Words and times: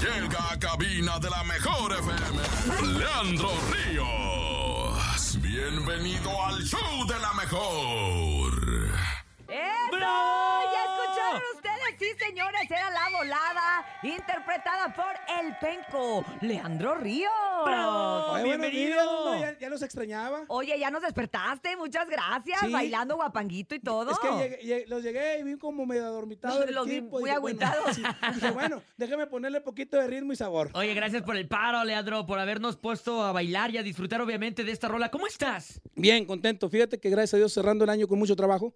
Llega 0.00 0.50
a 0.50 0.58
cabina 0.58 1.18
de 1.18 1.30
la 1.30 1.44
mejor 1.44 1.92
FM. 1.92 2.98
Leandro 2.98 3.50
Ríos. 3.72 5.38
Bienvenido 5.40 6.44
al 6.44 6.62
show 6.64 7.06
de 7.06 7.18
la 7.20 7.32
mejor. 7.34 8.90
¡Eso! 9.48 10.33
Sí, 11.98 12.06
señores, 12.18 12.62
era 12.70 12.90
La 12.90 13.08
Volada, 13.16 13.86
interpretada 14.02 14.92
por 14.94 15.14
El 15.40 15.56
Penco, 15.58 16.24
Leandro 16.40 16.94
Ríos. 16.96 17.30
Oye, 17.64 18.42
buenos 18.42 18.44
bienvenido. 18.70 19.34
días, 19.36 19.52
ya, 19.54 19.58
ya 19.60 19.68
los 19.70 19.82
extrañaba. 19.82 20.42
Oye, 20.48 20.76
ya 20.78 20.90
nos 20.90 21.02
despertaste, 21.02 21.76
muchas 21.76 22.08
gracias, 22.08 22.60
Sí. 22.60 22.72
bailando 22.72 23.14
guapanguito 23.16 23.74
y 23.74 23.80
todo. 23.80 24.10
Es 24.10 24.18
que 24.18 24.28
llegué- 24.28 24.58
llegué- 24.62 24.86
los 24.88 25.02
llegué 25.02 25.38
y 25.38 25.42
vi 25.44 25.56
como 25.56 25.86
medio 25.86 26.04
adormitado 26.04 26.60
del 26.60 26.74
Los 26.74 26.86
vi 26.86 27.00
muy 27.00 27.22
dije, 27.24 27.38
bueno, 27.38 27.60
agüitados. 27.66 27.94
sí. 27.94 28.02
Dije, 28.34 28.50
bueno, 28.50 28.82
déjame 28.96 29.26
ponerle 29.26 29.60
poquito 29.60 29.96
de 29.96 30.06
ritmo 30.08 30.32
y 30.32 30.36
sabor. 30.36 30.70
Oye, 30.74 30.94
gracias 30.94 31.22
por 31.22 31.36
el 31.36 31.46
paro, 31.46 31.84
Leandro, 31.84 32.26
por 32.26 32.38
habernos 32.38 32.76
puesto 32.76 33.22
a 33.22 33.32
bailar 33.32 33.70
y 33.70 33.78
a 33.78 33.82
disfrutar, 33.82 34.20
obviamente, 34.20 34.64
de 34.64 34.72
esta 34.72 34.88
rola. 34.88 35.10
¿Cómo 35.10 35.26
estás? 35.26 35.80
Bien, 35.94 36.24
contento. 36.26 36.68
Fíjate 36.68 36.98
que 36.98 37.08
gracias 37.08 37.34
a 37.34 37.36
Dios 37.36 37.52
cerrando 37.52 37.84
el 37.84 37.90
año 37.90 38.08
con 38.08 38.18
mucho 38.18 38.34
trabajo, 38.36 38.74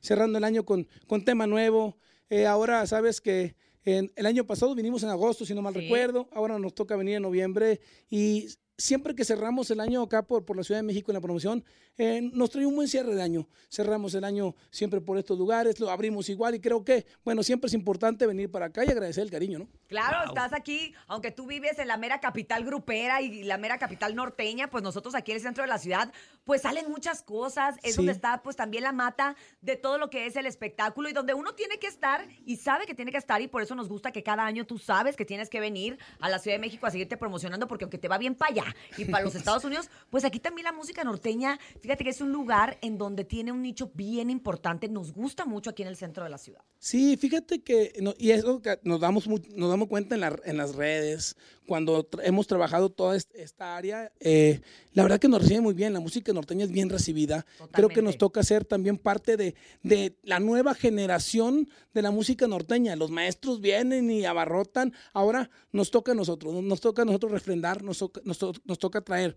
cerrando 0.00 0.38
el 0.38 0.44
año 0.44 0.64
con, 0.64 0.88
con 1.06 1.24
tema 1.24 1.46
nuevo. 1.46 1.96
Eh, 2.28 2.46
ahora 2.46 2.86
sabes 2.86 3.20
que 3.20 3.56
en, 3.84 4.12
el 4.16 4.26
año 4.26 4.46
pasado 4.46 4.74
vinimos 4.74 5.02
en 5.02 5.08
agosto, 5.10 5.44
si 5.44 5.54
no 5.54 5.62
mal 5.62 5.74
Sí. 5.74 5.80
recuerdo. 5.80 6.28
Ahora 6.32 6.58
nos 6.58 6.74
toca 6.74 6.96
venir 6.96 7.16
en 7.16 7.22
noviembre 7.22 7.80
y 8.08 8.46
siempre 8.80 9.14
que 9.14 9.24
cerramos 9.24 9.70
el 9.70 9.80
año 9.80 10.02
acá 10.02 10.22
por, 10.26 10.44
por 10.44 10.56
la 10.56 10.64
Ciudad 10.64 10.78
de 10.80 10.82
México 10.86 11.10
en 11.10 11.14
la 11.14 11.20
promoción, 11.20 11.64
eh, 11.98 12.20
nos 12.32 12.50
trae 12.50 12.64
un 12.66 12.74
buen 12.74 12.88
cierre 12.88 13.14
de 13.14 13.22
año. 13.22 13.46
Cerramos 13.68 14.14
el 14.14 14.24
año 14.24 14.54
siempre 14.70 15.00
por 15.00 15.18
estos 15.18 15.38
lugares, 15.38 15.78
lo 15.80 15.90
abrimos 15.90 16.28
igual 16.28 16.54
y 16.54 16.60
creo 16.60 16.84
que, 16.84 17.04
bueno, 17.24 17.42
siempre 17.42 17.68
es 17.68 17.74
importante 17.74 18.26
venir 18.26 18.50
para 18.50 18.66
acá 18.66 18.84
y 18.84 18.88
agradecer 18.88 19.22
el 19.24 19.30
cariño, 19.30 19.58
¿no? 19.60 19.68
Claro, 19.88 20.18
Wow. 20.20 20.28
estás 20.28 20.52
aquí, 20.52 20.94
aunque 21.06 21.30
tú 21.30 21.46
vives 21.46 21.78
en 21.78 21.88
la 21.88 21.96
mera 21.96 22.20
capital 22.20 22.64
grupera 22.64 23.20
y 23.20 23.42
la 23.44 23.58
mera 23.58 23.78
capital 23.78 24.14
norteña, 24.14 24.70
pues 24.70 24.82
nosotros 24.82 25.14
aquí 25.14 25.32
en 25.32 25.36
el 25.36 25.42
centro 25.42 25.62
de 25.62 25.68
la 25.68 25.78
ciudad, 25.78 26.12
pues 26.44 26.62
salen 26.62 26.90
muchas 26.90 27.22
cosas, 27.22 27.76
es 27.82 27.92
Sí. 27.92 27.96
donde 27.98 28.12
está 28.12 28.42
pues 28.42 28.56
también 28.56 28.82
la 28.84 28.92
mata 28.92 29.36
de 29.60 29.76
todo 29.76 29.98
lo 29.98 30.08
que 30.10 30.26
es 30.26 30.36
el 30.36 30.46
espectáculo 30.46 31.08
y 31.08 31.12
donde 31.12 31.34
uno 31.34 31.54
tiene 31.54 31.78
que 31.78 31.86
estar 31.86 32.26
y 32.46 32.56
sabe 32.56 32.86
que 32.86 32.94
tiene 32.94 33.12
que 33.12 33.18
estar 33.18 33.42
y 33.42 33.48
por 33.48 33.60
eso 33.62 33.74
nos 33.74 33.88
gusta 33.88 34.10
que 34.12 34.22
cada 34.22 34.44
año 34.46 34.64
tú 34.66 34.78
sabes 34.78 35.16
que 35.16 35.24
tienes 35.26 35.50
que 35.50 35.60
venir 35.60 35.98
a 36.20 36.28
la 36.30 36.38
Ciudad 36.38 36.56
de 36.56 36.60
México 36.60 36.86
a 36.86 36.90
seguirte 36.90 37.16
promocionando 37.16 37.68
porque 37.68 37.84
aunque 37.84 37.98
te 37.98 38.08
va 38.08 38.16
bien 38.18 38.34
para 38.34 38.52
allá 38.52 38.69
y 38.96 39.04
para 39.06 39.24
los 39.24 39.34
Estados 39.34 39.64
Unidos, 39.64 39.88
pues 40.10 40.24
aquí 40.24 40.38
también 40.40 40.64
la 40.64 40.72
música 40.72 41.04
norteña, 41.04 41.58
fíjate 41.80 42.04
que 42.04 42.10
es 42.10 42.20
un 42.20 42.32
lugar 42.32 42.78
en 42.82 42.98
donde 42.98 43.24
tiene 43.24 43.52
un 43.52 43.62
nicho 43.62 43.90
bien 43.94 44.30
importante, 44.30 44.88
nos 44.88 45.12
gusta 45.12 45.44
mucho 45.46 45.70
aquí 45.70 45.82
en 45.82 45.88
el 45.88 45.96
centro 45.96 46.24
de 46.24 46.30
la 46.30 46.38
ciudad. 46.38 46.60
Sí, 46.78 47.16
fíjate 47.16 47.62
que, 47.62 47.92
no- 48.00 48.14
y 48.18 48.30
eso 48.30 48.60
que 48.62 48.78
nos 48.82 49.00
damos, 49.00 49.26
nos 49.28 49.70
damos 49.70 49.88
cuenta 49.88 50.14
en, 50.14 50.22
la- 50.22 50.40
en 50.44 50.56
las 50.56 50.74
redes, 50.74 51.36
cuando 51.66 52.08
tra- 52.08 52.22
hemos 52.24 52.46
trabajado 52.48 52.90
toda 52.90 53.16
est- 53.16 53.30
esta 53.34 53.76
área, 53.76 54.12
eh, 54.18 54.60
la 54.92 55.04
verdad 55.04 55.20
que 55.20 55.28
nos 55.28 55.42
recibe 55.42 55.60
muy 55.60 55.74
bien, 55.74 55.92
la 55.92 56.00
música 56.00 56.32
norteña 56.32 56.64
es 56.64 56.72
bien 56.72 56.88
recibida. 56.90 57.46
Creo 57.72 57.88
que 57.88 58.02
nos 58.02 58.18
toca 58.18 58.42
ser 58.42 58.64
también 58.64 58.98
parte 58.98 59.36
de, 59.36 59.54
de 59.84 60.16
la 60.24 60.40
nueva 60.40 60.74
generación 60.74 61.68
de 61.94 62.02
la 62.02 62.10
música 62.10 62.48
norteña. 62.48 62.96
Los 62.96 63.10
maestros 63.10 63.60
vienen 63.60 64.10
y 64.10 64.24
abarrotan, 64.24 64.92
ahora 65.12 65.48
nos 65.72 65.90
toca 65.92 66.12
a 66.12 66.14
nosotros, 66.16 66.54
nos 66.62 66.80
toca 66.80 67.02
a 67.02 67.04
nosotros 67.04 67.30
refrendar, 67.30 67.82
nos 67.84 67.98
toca, 67.98 68.20
nos 68.24 68.38
to- 68.38 68.52
nos 68.64 68.78
toca 68.78 69.00
traer. 69.00 69.36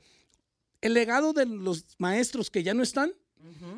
El 0.81 0.93
legado 0.93 1.33
de 1.33 1.45
los 1.45 1.85
maestros 1.97 2.49
que 2.49 2.63
ya 2.63 2.73
no 2.73 2.83
están, 2.83 3.13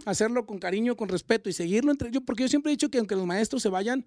hacerlo 0.06 0.46
con 0.46 0.60
cariño, 0.60 0.96
con 0.96 1.10
respeto 1.10 1.50
y 1.50 1.54
seguirlo 1.54 1.92
entre 1.92 2.12
yo, 2.12 2.22
porque 2.22 2.44
yo 2.44 2.50
siempre 2.50 2.72
he 2.72 2.76
dicho 2.76 2.90
que 2.90 3.00
aunque 3.00 3.16
los 3.16 3.26
maestros 3.26 3.62
se 3.62 3.70
vayan, 3.70 4.06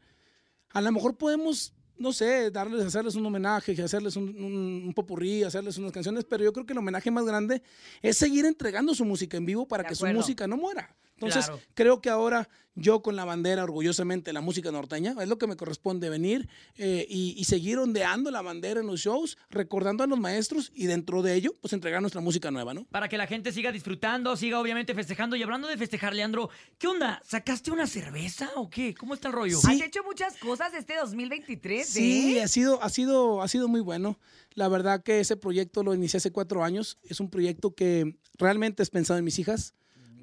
a 0.70 0.80
lo 0.80 0.92
mejor 0.92 1.16
podemos, 1.16 1.74
no 1.96 2.12
sé, 2.12 2.50
darles, 2.50 2.84
hacerles 2.84 3.14
un 3.14 3.26
homenaje, 3.26 3.80
hacerles 3.82 4.16
un, 4.16 4.28
un, 4.42 4.84
un 4.86 4.94
popurrí, 4.94 5.42
hacerles 5.42 5.78
unas 5.78 5.92
canciones, 5.92 6.24
pero 6.24 6.44
yo 6.44 6.52
creo 6.52 6.66
que 6.66 6.72
el 6.72 6.78
homenaje 6.78 7.10
más 7.10 7.24
grande 7.24 7.62
es 8.02 8.16
seguir 8.16 8.44
entregando 8.44 8.94
su 8.94 9.04
música 9.04 9.36
en 9.36 9.46
vivo 9.46 9.66
para 9.66 9.82
De 9.82 9.88
que 9.88 9.94
su 9.94 10.06
música 10.06 10.46
no 10.46 10.56
muera. 10.56 10.94
Entonces, 11.20 11.46
Claro. 11.46 11.60
creo 11.74 12.00
que 12.00 12.10
ahora 12.10 12.48
yo 12.80 13.02
con 13.02 13.16
la 13.16 13.24
bandera, 13.24 13.64
orgullosamente, 13.64 14.32
la 14.32 14.40
música 14.40 14.70
norteña, 14.70 15.16
es 15.20 15.28
lo 15.28 15.36
que 15.36 15.48
me 15.48 15.56
corresponde 15.56 16.08
venir 16.10 16.48
eh, 16.76 17.04
y, 17.08 17.34
y 17.36 17.42
seguir 17.42 17.76
ondeando 17.78 18.30
la 18.30 18.40
bandera 18.40 18.78
en 18.80 18.86
los 18.86 19.00
shows, 19.00 19.36
recordando 19.50 20.04
a 20.04 20.06
los 20.06 20.16
maestros 20.20 20.70
y 20.72 20.86
dentro 20.86 21.22
de 21.22 21.34
ello, 21.34 21.56
pues 21.60 21.72
entregar 21.72 22.00
nuestra 22.00 22.20
música 22.20 22.52
nueva, 22.52 22.74
¿no? 22.74 22.84
Para 22.84 23.08
que 23.08 23.18
la 23.18 23.26
gente 23.26 23.50
siga 23.50 23.72
disfrutando, 23.72 24.36
siga 24.36 24.60
obviamente 24.60 24.94
festejando. 24.94 25.34
Y 25.34 25.42
hablando 25.42 25.66
de 25.66 25.76
festejar, 25.76 26.14
Leandro, 26.14 26.50
¿qué 26.78 26.86
onda? 26.86 27.20
¿Sacaste 27.26 27.72
una 27.72 27.88
cerveza 27.88 28.48
o 28.54 28.70
qué? 28.70 28.94
¿Cómo 28.94 29.14
está 29.14 29.26
el 29.26 29.34
rollo? 29.34 29.58
Sí. 29.58 29.72
Has 29.72 29.80
hecho 29.80 30.04
muchas 30.04 30.36
cosas 30.36 30.72
este 30.74 30.94
2023, 30.98 31.84
Sí, 31.88 32.38
¿eh? 32.38 32.42
ha 32.42 32.48
sido, 32.48 32.80
ha 32.80 32.90
sido, 32.90 33.42
ha 33.42 33.48
sido 33.48 33.66
muy 33.66 33.80
bueno. 33.80 34.20
La 34.54 34.68
verdad 34.68 35.02
que 35.02 35.18
ese 35.18 35.36
proyecto 35.36 35.82
lo 35.82 35.94
inicié 35.94 36.18
hace 36.18 36.30
cuatro 36.30 36.62
años. 36.62 36.96
Es 37.02 37.18
un 37.18 37.28
proyecto 37.28 37.74
que 37.74 38.16
realmente 38.38 38.84
es 38.84 38.90
pensado 38.90 39.18
en 39.18 39.24
mis 39.24 39.38
hijas, 39.40 39.74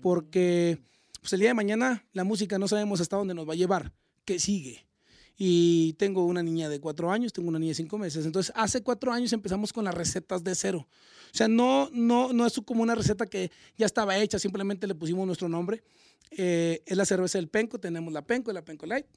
porque 0.06 0.78
pues, 1.20 1.34
el 1.34 1.40
día 1.40 1.50
de 1.50 1.56
mañana 1.56 2.06
la 2.14 2.24
música 2.24 2.60
no 2.60 2.68
sabemos 2.68 3.02
hasta 3.02 3.18
dónde 3.18 3.34
nos 3.34 3.50
va 3.50 3.54
a 3.54 3.56
llevar. 3.56 3.92
¿Qué 4.24 4.38
sigue? 4.38 4.86
Y 5.36 5.94
tengo 5.94 6.26
una 6.26 6.44
niña 6.44 6.70
de 6.70 6.80
cuatro 6.80 7.12
años, 7.12 7.34
tengo 7.34 7.50
una 7.50 7.58
niña 7.58 7.72
de 7.72 7.76
cinco 7.78 7.98
meses. 7.98 8.24
Entonces, 8.24 8.54
hace 8.56 8.84
cuatro 8.84 9.12
años 9.12 9.34
empezamos 9.34 9.74
con 9.74 9.84
las 9.84 9.96
recetas 9.96 10.44
de 10.44 10.54
cero. 10.54 10.88
O 11.34 11.36
sea, 11.36 11.48
no, 11.48 11.90
no, 11.92 12.34
no 12.34 12.46
es 12.46 12.62
como 12.64 12.84
una 12.84 12.94
receta 12.94 13.26
que 13.26 13.50
ya 13.78 13.88
estaba 13.88 14.16
hecha, 14.20 14.38
simplemente 14.38 14.86
le 14.86 14.94
pusimos 14.94 15.26
nuestro 15.26 15.50
nombre. 15.50 15.82
Eh, 16.30 16.84
es 16.86 16.96
la 16.96 17.06
cerveza 17.06 17.40
del 17.40 17.48
Penco, 17.48 17.80
tenemos 17.80 18.14
la 18.14 18.22
Penco 18.22 18.52
y 18.52 18.54
la 18.54 18.64
Penco 18.64 18.86
Light. 18.86 19.08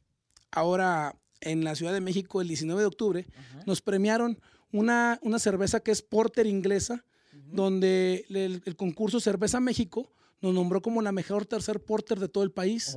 Ahora, 0.52 1.20
en 1.42 1.64
la 1.64 1.74
Ciudad 1.74 1.92
de 1.92 2.00
México, 2.00 2.40
el 2.40 2.48
19 2.48 2.80
de 2.80 2.86
octubre, 2.86 3.26
nos 3.66 3.82
premiaron 3.82 4.40
una, 4.72 5.18
una 5.20 5.38
cerveza 5.38 5.80
que 5.80 5.90
es 5.90 6.00
porter 6.00 6.46
inglesa, 6.46 7.04
donde 7.52 8.24
el, 8.30 8.62
el 8.64 8.76
concurso 8.76 9.20
Cerveza 9.20 9.60
México 9.60 10.14
nos 10.40 10.54
nombró 10.54 10.80
como 10.80 11.02
la 11.02 11.12
mejor 11.12 11.46
tercer 11.46 11.82
porter 11.82 12.18
de 12.18 12.28
todo 12.28 12.44
el 12.44 12.50
país. 12.50 12.94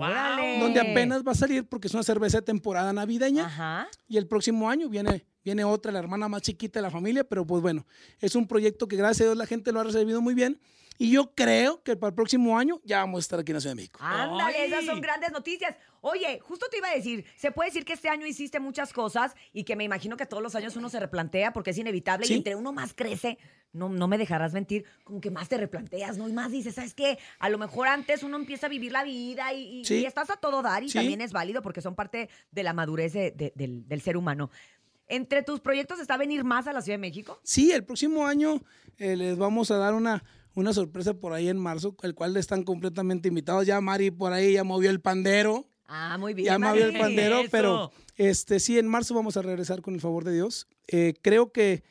Donde 0.60 0.80
apenas 0.80 1.24
va 1.26 1.32
a 1.32 1.36
salir 1.36 1.68
porque 1.68 1.88
es 1.88 1.94
una 1.94 2.04
cerveza 2.04 2.38
de 2.38 2.44
temporada 2.44 2.94
navideña. 2.94 3.46
Ajá. 3.46 3.88
Y 4.08 4.18
el 4.18 4.28
próximo 4.28 4.70
año 4.70 4.90
viene, 4.90 5.26
viene 5.44 5.64
otra, 5.64 5.92
la 5.92 6.00
hermana 6.00 6.28
más 6.28 6.44
chiquita 6.44 6.80
de 6.80 6.84
la 6.84 6.92
familia, 6.92 7.24
pero 7.24 7.46
pues 7.46 7.62
bueno, 7.62 7.86
es 8.20 8.36
un 8.36 8.48
proyecto 8.48 8.88
que 8.88 8.96
gracias 8.96 9.22
a 9.22 9.24
Dios 9.32 9.38
la 9.38 9.48
gente 9.48 9.72
lo 9.72 9.80
ha 9.80 9.84
recibido 9.84 10.22
muy 10.22 10.34
bien. 10.34 10.60
Y 11.04 11.10
yo 11.10 11.34
creo 11.34 11.82
que 11.82 11.96
para 11.96 12.10
el 12.10 12.14
próximo 12.14 12.60
año 12.60 12.80
ya 12.84 13.00
vamos 13.00 13.18
a 13.18 13.22
estar 13.22 13.40
aquí 13.40 13.50
en 13.52 13.56
la 13.56 13.62
Ciudad 13.62 13.72
de 13.72 13.82
México. 13.82 14.00
Ándale, 14.04 14.66
esas 14.66 14.86
son 14.86 15.02
grandes 15.02 15.32
noticias. 15.32 15.76
Oye, 16.02 16.40
justo 16.42 16.68
te 16.70 16.78
iba 16.78 16.90
a 16.90 16.94
decir, 16.96 17.26
se 17.38 17.52
puede 17.52 17.70
decir 17.72 17.86
que 17.86 17.94
este 17.94 18.08
año 18.08 18.28
hiciste 18.28 18.60
muchas 18.60 18.94
cosas 18.94 19.34
y 19.52 19.64
que 19.64 19.76
me 19.76 19.84
imagino 19.84 20.16
que 20.16 20.28
todos 20.28 20.44
los 20.44 20.54
años 20.54 20.76
uno 20.76 20.90
se 20.90 21.00
replantea 21.00 21.54
porque 21.54 21.72
es 21.72 21.78
inevitable 21.80 22.28
Sí. 22.28 22.34
y 22.34 22.38
entre 22.38 22.56
uno 22.56 22.72
más 22.72 22.94
crece, 22.94 23.40
no, 23.74 23.90
no 23.90 24.08
me 24.08 24.20
dejarás 24.20 24.54
mentir, 24.54 24.86
como 25.04 25.20
que 25.22 25.32
más 25.32 25.50
te 25.50 25.58
replanteas, 25.58 26.18
¿no? 26.20 26.30
Y 26.30 26.34
más 26.34 26.52
dices, 26.52 26.76
¿sabes 26.76 26.94
qué? 26.94 27.18
A 27.40 27.50
lo 27.50 27.58
mejor 27.58 27.88
antes 27.88 28.22
uno 28.22 28.38
empieza 28.38 28.68
a 28.68 28.70
vivir 28.70 28.92
la 28.92 29.04
vida 29.04 29.52
y, 29.54 29.80
y- 29.80 29.86
Sí. 29.86 29.96
y 30.02 30.06
estás 30.06 30.30
a 30.30 30.38
todo 30.38 30.62
dar 30.62 30.84
y 30.84 30.90
Sí. 30.90 31.00
también 31.00 31.22
es 31.22 31.32
válido 31.34 31.64
porque 31.64 31.82
son 31.82 31.96
parte 31.96 32.30
de 32.52 32.62
la 32.64 32.74
madurez 32.74 33.14
de- 33.14 33.32
de- 33.32 33.54
del, 33.56 33.88
del 33.88 34.02
ser 34.02 34.18
humano. 34.18 34.52
¿Entre 35.08 35.42
tus 35.42 35.60
proyectos 35.62 36.00
está 36.00 36.16
venir 36.16 36.44
más 36.44 36.68
a 36.68 36.74
la 36.74 36.82
Ciudad 36.84 36.98
de 37.00 37.02
México? 37.02 37.40
Sí, 37.44 37.72
el 37.72 37.84
próximo 37.84 38.26
año 38.28 38.62
eh, 38.98 39.16
les 39.16 39.38
vamos 39.38 39.72
a 39.72 39.78
dar 39.78 39.94
una, 39.94 40.24
una 40.54 40.74
sorpresa 40.74 41.14
por 41.14 41.34
ahí 41.34 41.48
en 41.48 41.58
marzo, 41.58 41.96
el 42.04 42.14
cual 42.16 42.36
están 42.38 42.64
completamente 42.64 43.28
invitados. 43.30 43.66
Ya 43.66 43.80
Mari 43.82 44.12
por 44.12 44.34
ahí 44.34 44.54
ya 44.54 44.64
movió 44.64 44.90
el 44.90 45.00
pandero. 45.02 45.68
Ah, 45.88 46.18
muy 46.20 46.34
bien. 46.34 46.46
ya 46.48 46.60
movió 46.60 46.86
el 46.86 46.92
Mari. 46.94 47.02
pandero, 47.04 47.40
Eso. 47.42 47.50
pero 47.52 47.92
este 48.18 48.60
sí, 48.60 48.78
en 48.80 48.88
marzo 48.88 49.14
vamos 49.14 49.38
a 49.38 49.42
regresar 49.42 49.82
con 49.82 49.94
el 49.94 50.02
favor 50.02 50.24
de 50.24 50.34
Dios. 50.34 50.68
Eh, 50.88 51.14
creo 51.22 51.52
que 51.52 51.84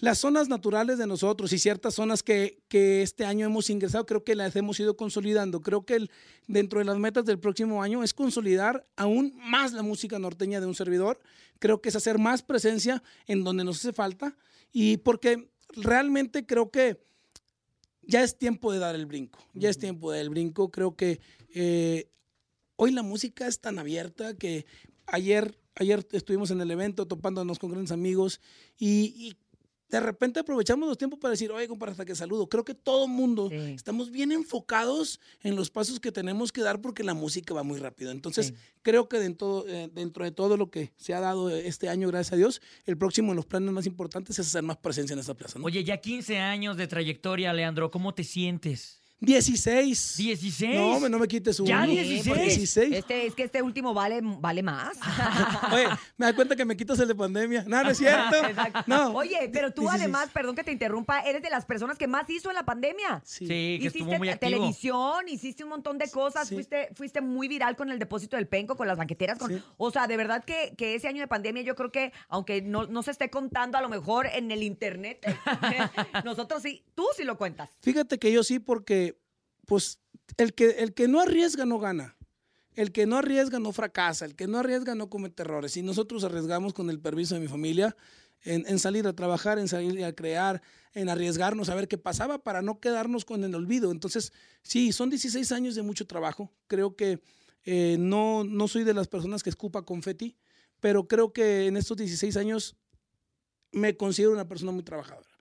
las 0.00 0.18
zonas 0.18 0.48
naturales 0.48 0.98
de 0.98 1.06
nosotros 1.06 1.52
y 1.52 1.58
ciertas 1.60 1.94
zonas 1.94 2.24
que, 2.24 2.58
que 2.66 3.02
este 3.02 3.24
año 3.24 3.46
hemos 3.46 3.70
ingresado, 3.70 4.04
creo 4.06 4.24
que 4.24 4.34
las 4.34 4.56
hemos 4.56 4.80
ido 4.80 4.96
consolidando. 4.96 5.60
Creo 5.60 5.84
que 5.86 5.94
el- 5.94 6.10
dentro 6.48 6.80
de 6.80 6.84
las 6.84 6.98
metas 6.98 7.24
del 7.24 7.38
próximo 7.38 7.80
año 7.82 8.02
es 8.02 8.12
consolidar 8.12 8.84
aún 8.96 9.32
más 9.36 9.72
la 9.72 9.82
música 9.82 10.18
norteña 10.18 10.60
de 10.60 10.66
un 10.66 10.74
servidor. 10.74 11.20
Creo 11.60 11.80
que 11.80 11.90
es 11.90 11.96
hacer 11.96 12.18
más 12.18 12.42
presencia 12.42 13.02
en 13.28 13.44
donde 13.44 13.62
nos 13.62 13.78
hace 13.78 13.92
falta 13.92 14.36
y 14.72 14.96
porque 14.96 15.48
realmente 15.76 16.44
creo 16.44 16.72
que 16.72 17.00
ya 18.06 18.22
es 18.22 18.38
tiempo 18.38 18.72
de 18.72 18.78
dar 18.78 18.94
el 18.94 19.06
brinco. 19.06 19.38
Ya 19.54 19.70
es 19.70 19.78
tiempo 19.78 20.10
de 20.10 20.18
dar 20.18 20.24
el 20.24 20.30
brinco. 20.30 20.70
Creo 20.70 20.96
que 20.96 21.20
eh, 21.54 22.10
hoy 22.76 22.92
la 22.92 23.02
música 23.02 23.46
es 23.46 23.60
tan 23.60 23.78
abierta 23.78 24.34
que 24.34 24.66
ayer, 25.06 25.58
ayer 25.74 26.06
estuvimos 26.12 26.50
en 26.50 26.60
el 26.60 26.70
evento 26.70 27.06
topándonos 27.06 27.58
con 27.58 27.70
grandes 27.70 27.92
amigos 27.92 28.40
y, 28.76 29.14
y 29.16 29.36
de 29.90 30.00
repente 30.00 30.40
aprovechamos 30.40 30.88
los 30.88 30.98
tiempos 30.98 31.18
para 31.20 31.30
decir, 31.32 31.52
oye, 31.52 31.68
compadre, 31.68 31.92
hasta 31.92 32.04
que 32.04 32.14
saludo. 32.16 32.48
Creo 32.48 32.64
que 32.64 32.74
todo 32.74 33.04
el 33.04 33.10
mundo 33.12 33.48
Sí. 33.50 33.56
estamos 33.74 34.10
bien 34.10 34.32
enfocados 34.32 35.20
en 35.42 35.54
los 35.56 35.70
pasos 35.70 36.00
que 36.00 36.10
tenemos 36.10 36.50
que 36.52 36.62
dar 36.62 36.80
porque 36.80 37.04
la 37.04 37.14
música 37.14 37.54
va 37.54 37.62
muy 37.62 37.78
rápido. 37.78 38.10
Entonces, 38.10 38.46
Sí. 38.48 38.54
creo 38.82 39.08
que 39.08 39.18
dentro, 39.18 39.64
eh, 39.68 39.88
dentro 39.92 40.24
de 40.24 40.32
todo 40.32 40.56
lo 40.56 40.70
que 40.70 40.92
se 40.96 41.14
ha 41.14 41.20
dado 41.20 41.50
este 41.50 41.88
año, 41.88 42.08
gracias 42.08 42.32
a 42.32 42.36
Dios, 42.36 42.60
el 42.86 42.96
próximo 42.96 43.32
en 43.32 43.36
los 43.36 43.46
planes 43.46 43.70
más 43.72 43.86
importantes 43.86 44.38
es 44.38 44.46
hacer 44.48 44.62
más 44.62 44.78
presencia 44.78 45.14
en 45.14 45.20
esta 45.20 45.34
plaza. 45.34 45.58
¿no? 45.58 45.66
Oye, 45.66 45.84
ya 45.84 45.98
15 45.98 46.38
años 46.38 46.76
de 46.76 46.86
trayectoria, 46.88 47.52
Leandro, 47.52 47.90
¿cómo 47.90 48.14
te 48.14 48.24
sientes? 48.24 49.00
16. 49.20 50.16
16. 50.18 50.74
No, 50.76 50.92
hombre, 50.96 51.08
no 51.10 51.18
me 51.18 51.26
quites 51.28 51.58
un. 51.60 51.66
Ya 51.66 51.78
uno. 51.78 51.86
16. 51.86 52.28
porque 52.28 52.42
16. 52.44 52.92
Este, 52.94 53.26
es 53.26 53.34
que 53.34 53.44
este 53.44 53.62
último 53.62 53.94
vale, 53.94 54.20
vale 54.22 54.62
más. 54.62 54.96
Oye, 55.72 55.86
me 56.16 56.26
da 56.26 56.34
cuenta 56.34 56.54
que 56.56 56.64
me 56.64 56.76
quitas 56.76 56.98
el 56.98 57.08
de 57.08 57.14
pandemia. 57.14 57.64
No, 57.66 57.82
no 57.82 57.90
es 57.90 57.98
cierto. 57.98 58.36
Exacto. 58.44 58.82
No. 58.86 59.14
Oye, 59.14 59.48
pero 59.52 59.72
tú 59.72 59.82
16. 59.82 60.00
además, 60.02 60.28
perdón 60.32 60.54
que 60.54 60.64
te 60.64 60.72
interrumpa, 60.72 61.20
eres 61.20 61.42
de 61.42 61.50
las 61.50 61.64
personas 61.64 61.96
que 61.98 62.06
más 62.06 62.28
hizo 62.28 62.50
en 62.50 62.56
la 62.56 62.64
pandemia. 62.64 63.22
Sí. 63.24 63.46
Sí, 63.46 63.78
que 63.80 63.86
estuvo 63.86 64.04
Hiciste 64.04 64.18
muy 64.18 64.28
activo. 64.28 64.50
televisión, 64.50 65.28
hiciste 65.28 65.64
un 65.64 65.70
montón 65.70 65.98
de 65.98 66.10
cosas, 66.10 66.48
Sí. 66.48 66.54
fuiste, 66.54 66.88
fuiste 66.94 67.20
muy 67.20 67.48
viral 67.48 67.76
con 67.76 67.90
el 67.90 67.98
depósito 67.98 68.36
del 68.36 68.46
penco, 68.48 68.76
con 68.76 68.86
las 68.86 68.96
banqueteras. 68.98 69.38
Con, 69.38 69.50
Sí. 69.50 69.62
O 69.76 69.90
sea, 69.90 70.06
de 70.06 70.16
verdad 70.16 70.44
que, 70.44 70.74
que 70.76 70.94
ese 70.94 71.08
año 71.08 71.20
de 71.20 71.28
pandemia 71.28 71.62
yo 71.62 71.74
creo 71.74 71.90
que, 71.90 72.12
aunque 72.28 72.62
no, 72.62 72.86
no 72.86 73.02
se 73.02 73.10
esté 73.10 73.30
contando 73.30 73.78
a 73.78 73.80
lo 73.80 73.88
mejor 73.88 74.26
en 74.26 74.50
el 74.50 74.62
internet, 74.62 75.24
nosotros 76.24 76.62
sí, 76.62 76.84
tú 76.94 77.04
sí 77.16 77.24
lo 77.24 77.36
cuentas. 77.38 77.70
Fíjate 77.82 78.18
que 78.18 78.32
yo 78.32 78.42
sí, 78.42 78.58
porque, 78.58 79.03
pues, 79.66 79.98
el 80.36 80.54
que, 80.54 80.70
el 80.70 80.94
que 80.94 81.08
no 81.08 81.20
arriesga 81.20 81.64
no 81.64 81.78
gana. 81.78 82.16
El 82.74 82.90
que 82.90 83.06
no 83.06 83.18
arriesga 83.18 83.58
no 83.58 83.72
fracasa. 83.72 84.24
El 84.24 84.34
que 84.34 84.46
no 84.46 84.58
arriesga 84.58 84.94
no 84.94 85.08
comete 85.08 85.42
errores. 85.42 85.76
Y 85.76 85.82
nosotros 85.82 86.24
arriesgamos 86.24 86.74
con 86.74 86.90
el 86.90 87.00
permiso 87.00 87.34
de 87.34 87.40
mi 87.40 87.48
familia 87.48 87.96
en, 88.44 88.78
salir 88.78 89.06
a 89.06 89.14
trabajar, 89.14 89.58
en 89.58 89.68
salir 89.68 90.04
a 90.04 90.12
crear, 90.12 90.60
en 90.92 91.08
arriesgarnos 91.08 91.68
a 91.68 91.74
ver 91.74 91.88
qué 91.88 91.96
pasaba 91.96 92.42
para 92.42 92.62
no 92.62 92.78
quedarnos 92.78 93.24
con 93.24 93.42
el 93.42 93.54
olvido. 93.54 93.90
Entonces, 93.90 94.32
sí, 94.62 94.92
son 94.92 95.10
16 95.10 95.50
años 95.52 95.74
de 95.74 95.82
mucho 95.82 96.06
trabajo. 96.06 96.52
Creo 96.66 96.94
que 96.94 97.20
eh, 97.64 97.96
no, 97.98 98.44
no 98.44 98.68
soy 98.68 98.84
de 98.84 98.94
las 98.94 99.08
personas 99.08 99.42
que 99.42 99.50
escupa 99.50 99.82
confeti, 99.82 100.36
pero 100.80 101.08
creo 101.08 101.32
que 101.32 101.66
en 101.66 101.76
estos 101.76 101.96
16 101.96 102.36
años 102.36 102.76
me 103.72 103.96
considero 103.96 104.32
una 104.32 104.46
persona 104.46 104.72
muy 104.72 104.82
trabajadora. 104.82 105.33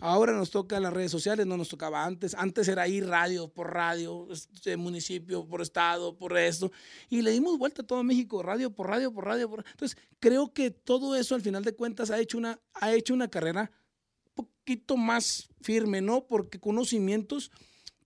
Ahora 0.00 0.32
nos 0.32 0.50
toca 0.50 0.80
las 0.80 0.92
redes 0.92 1.10
sociales, 1.10 1.46
no 1.46 1.56
nos 1.56 1.68
tocaba 1.68 2.04
antes. 2.04 2.34
Antes 2.34 2.68
era 2.68 2.88
ir 2.88 3.06
radio 3.06 3.48
por 3.48 3.72
radio, 3.72 4.26
este, 4.30 4.76
municipio 4.76 5.46
por 5.46 5.60
estado, 5.60 6.16
por 6.16 6.36
esto. 6.38 6.72
Y 7.08 7.20
le 7.20 7.30
dimos 7.30 7.58
vuelta 7.58 7.82
a 7.82 7.86
todo 7.86 8.02
México, 8.02 8.42
radio 8.42 8.70
por 8.70 8.88
radio, 8.88 9.12
por 9.12 9.26
radio. 9.26 9.50
Por... 9.50 9.64
Entonces, 9.70 9.98
creo 10.18 10.52
que 10.52 10.70
todo 10.70 11.14
eso 11.16 11.34
al 11.34 11.42
final 11.42 11.64
de 11.64 11.74
cuentas 11.74 12.10
ha 12.10 12.18
hecho 12.18 12.38
una, 12.38 12.58
ha 12.74 12.94
hecho 12.94 13.12
una 13.12 13.28
carrera 13.28 13.70
un 14.34 14.46
poquito 14.46 14.96
más 14.96 15.48
firme, 15.60 16.00
¿no? 16.00 16.26
Porque 16.26 16.58
conocimientos, 16.58 17.50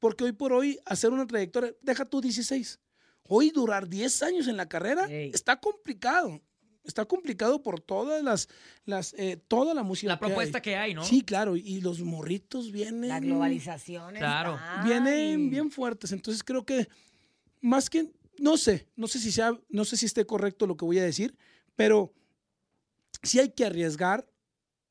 porque 0.01 0.25
hoy 0.25 0.33
por 0.33 0.53
hoy 0.53 0.81
hacer 0.87 1.13
una 1.13 1.27
trayectoria, 1.27 1.75
deja 1.81 2.05
tú 2.05 2.21
16. 2.21 2.81
Hoy 3.29 3.51
durar 3.51 3.89
10 3.89 4.23
años 4.25 4.49
en 4.49 4.57
la 4.57 4.69
carrera 4.69 5.07
está 5.09 5.61
complicado. 5.61 6.43
Está 6.85 7.05
complicado 7.07 7.63
por 7.63 7.81
todas 7.81 8.23
las, 8.23 8.49
las 8.85 9.15
eh, 9.19 9.43
toda 9.49 9.73
la 9.75 9.83
música. 9.83 10.13
La 10.13 10.19
que 10.19 10.25
hay. 10.25 10.31
propuesta 10.31 10.61
que 10.63 10.77
hay, 10.77 10.95
¿no? 10.95 11.03
Sí, 11.05 11.23
claro, 11.23 11.57
y 11.57 11.81
los 11.81 12.01
morritos 12.01 12.71
vienen. 12.71 13.09
La 13.09 13.21
globalización. 13.21 14.15
Claro. 14.17 14.55
está, 14.55 14.83
Vienen 14.85 15.49
bien 15.51 15.71
fuertes. 15.71 16.13
Entonces 16.13 16.43
creo 16.45 16.65
que 16.65 16.87
más 17.63 17.89
que, 17.89 18.13
no 18.39 18.57
sé, 18.59 18.87
no 18.97 19.09
sé 19.09 19.19
si 19.19 19.33
sea, 19.33 19.59
no 19.71 19.85
sé 19.87 19.97
si 19.97 20.05
esté 20.07 20.27
correcto 20.27 20.67
lo 20.67 20.77
que 20.77 20.85
voy 20.85 20.99
a 20.99 21.05
decir, 21.05 21.35
pero 21.75 22.13
sí 23.23 23.39
hay 23.41 23.51
que 23.53 23.65
arriesgar, 23.65 24.29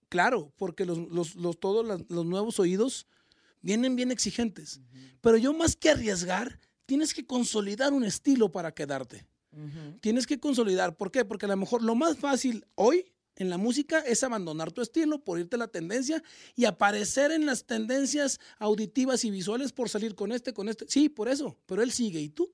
claro, 0.10 0.52
porque 0.58 0.86
los, 0.86 0.98
los, 0.98 1.36
los- 1.36 1.60
todos 1.60 1.86
los 2.10 2.26
nuevos 2.26 2.60
oídos 2.60 3.06
vienen 3.62 3.96
bien 3.96 4.12
exigentes. 4.12 4.82
Pero 5.22 5.38
yo 5.38 5.54
más 5.54 5.76
que 5.76 5.92
arriesgar, 5.92 6.60
tienes 6.88 7.14
que 7.14 7.26
consolidar 7.26 7.94
un 7.94 8.04
estilo 8.04 8.52
para 8.52 8.74
quedarte. 8.74 9.28
Tienes 10.02 10.28
que 10.28 10.40
consolidar. 10.40 10.96
¿Por 10.96 11.12
qué? 11.12 11.26
Porque 11.26 11.46
a 11.46 11.50
lo 11.50 11.58
mejor 11.58 11.84
lo 11.84 11.96
más 11.96 12.18
fácil 12.18 12.66
hoy 12.76 13.12
en 13.36 13.50
la 13.50 13.58
música 13.58 14.00
es 14.00 14.24
abandonar 14.24 14.72
tu 14.72 14.82
estilo 14.82 15.24
por 15.24 15.40
irte 15.40 15.56
a 15.56 15.60
la 15.60 15.68
tendencia 15.68 16.24
y 16.56 16.66
aparecer 16.66 17.32
en 17.32 17.46
las 17.46 17.66
tendencias 17.66 18.40
auditivas 18.60 19.26
y 19.26 19.32
visuales 19.32 19.72
por 19.72 19.90
salir 19.90 20.16
con 20.16 20.32
este, 20.32 20.54
con 20.54 20.70
este. 20.70 20.86
Sí, 20.88 21.10
por 21.10 21.30
eso, 21.30 21.58
pero 21.66 21.82
él 21.82 21.92
sigue. 21.92 22.22
¿Y 22.22 22.30
tú? 22.30 22.54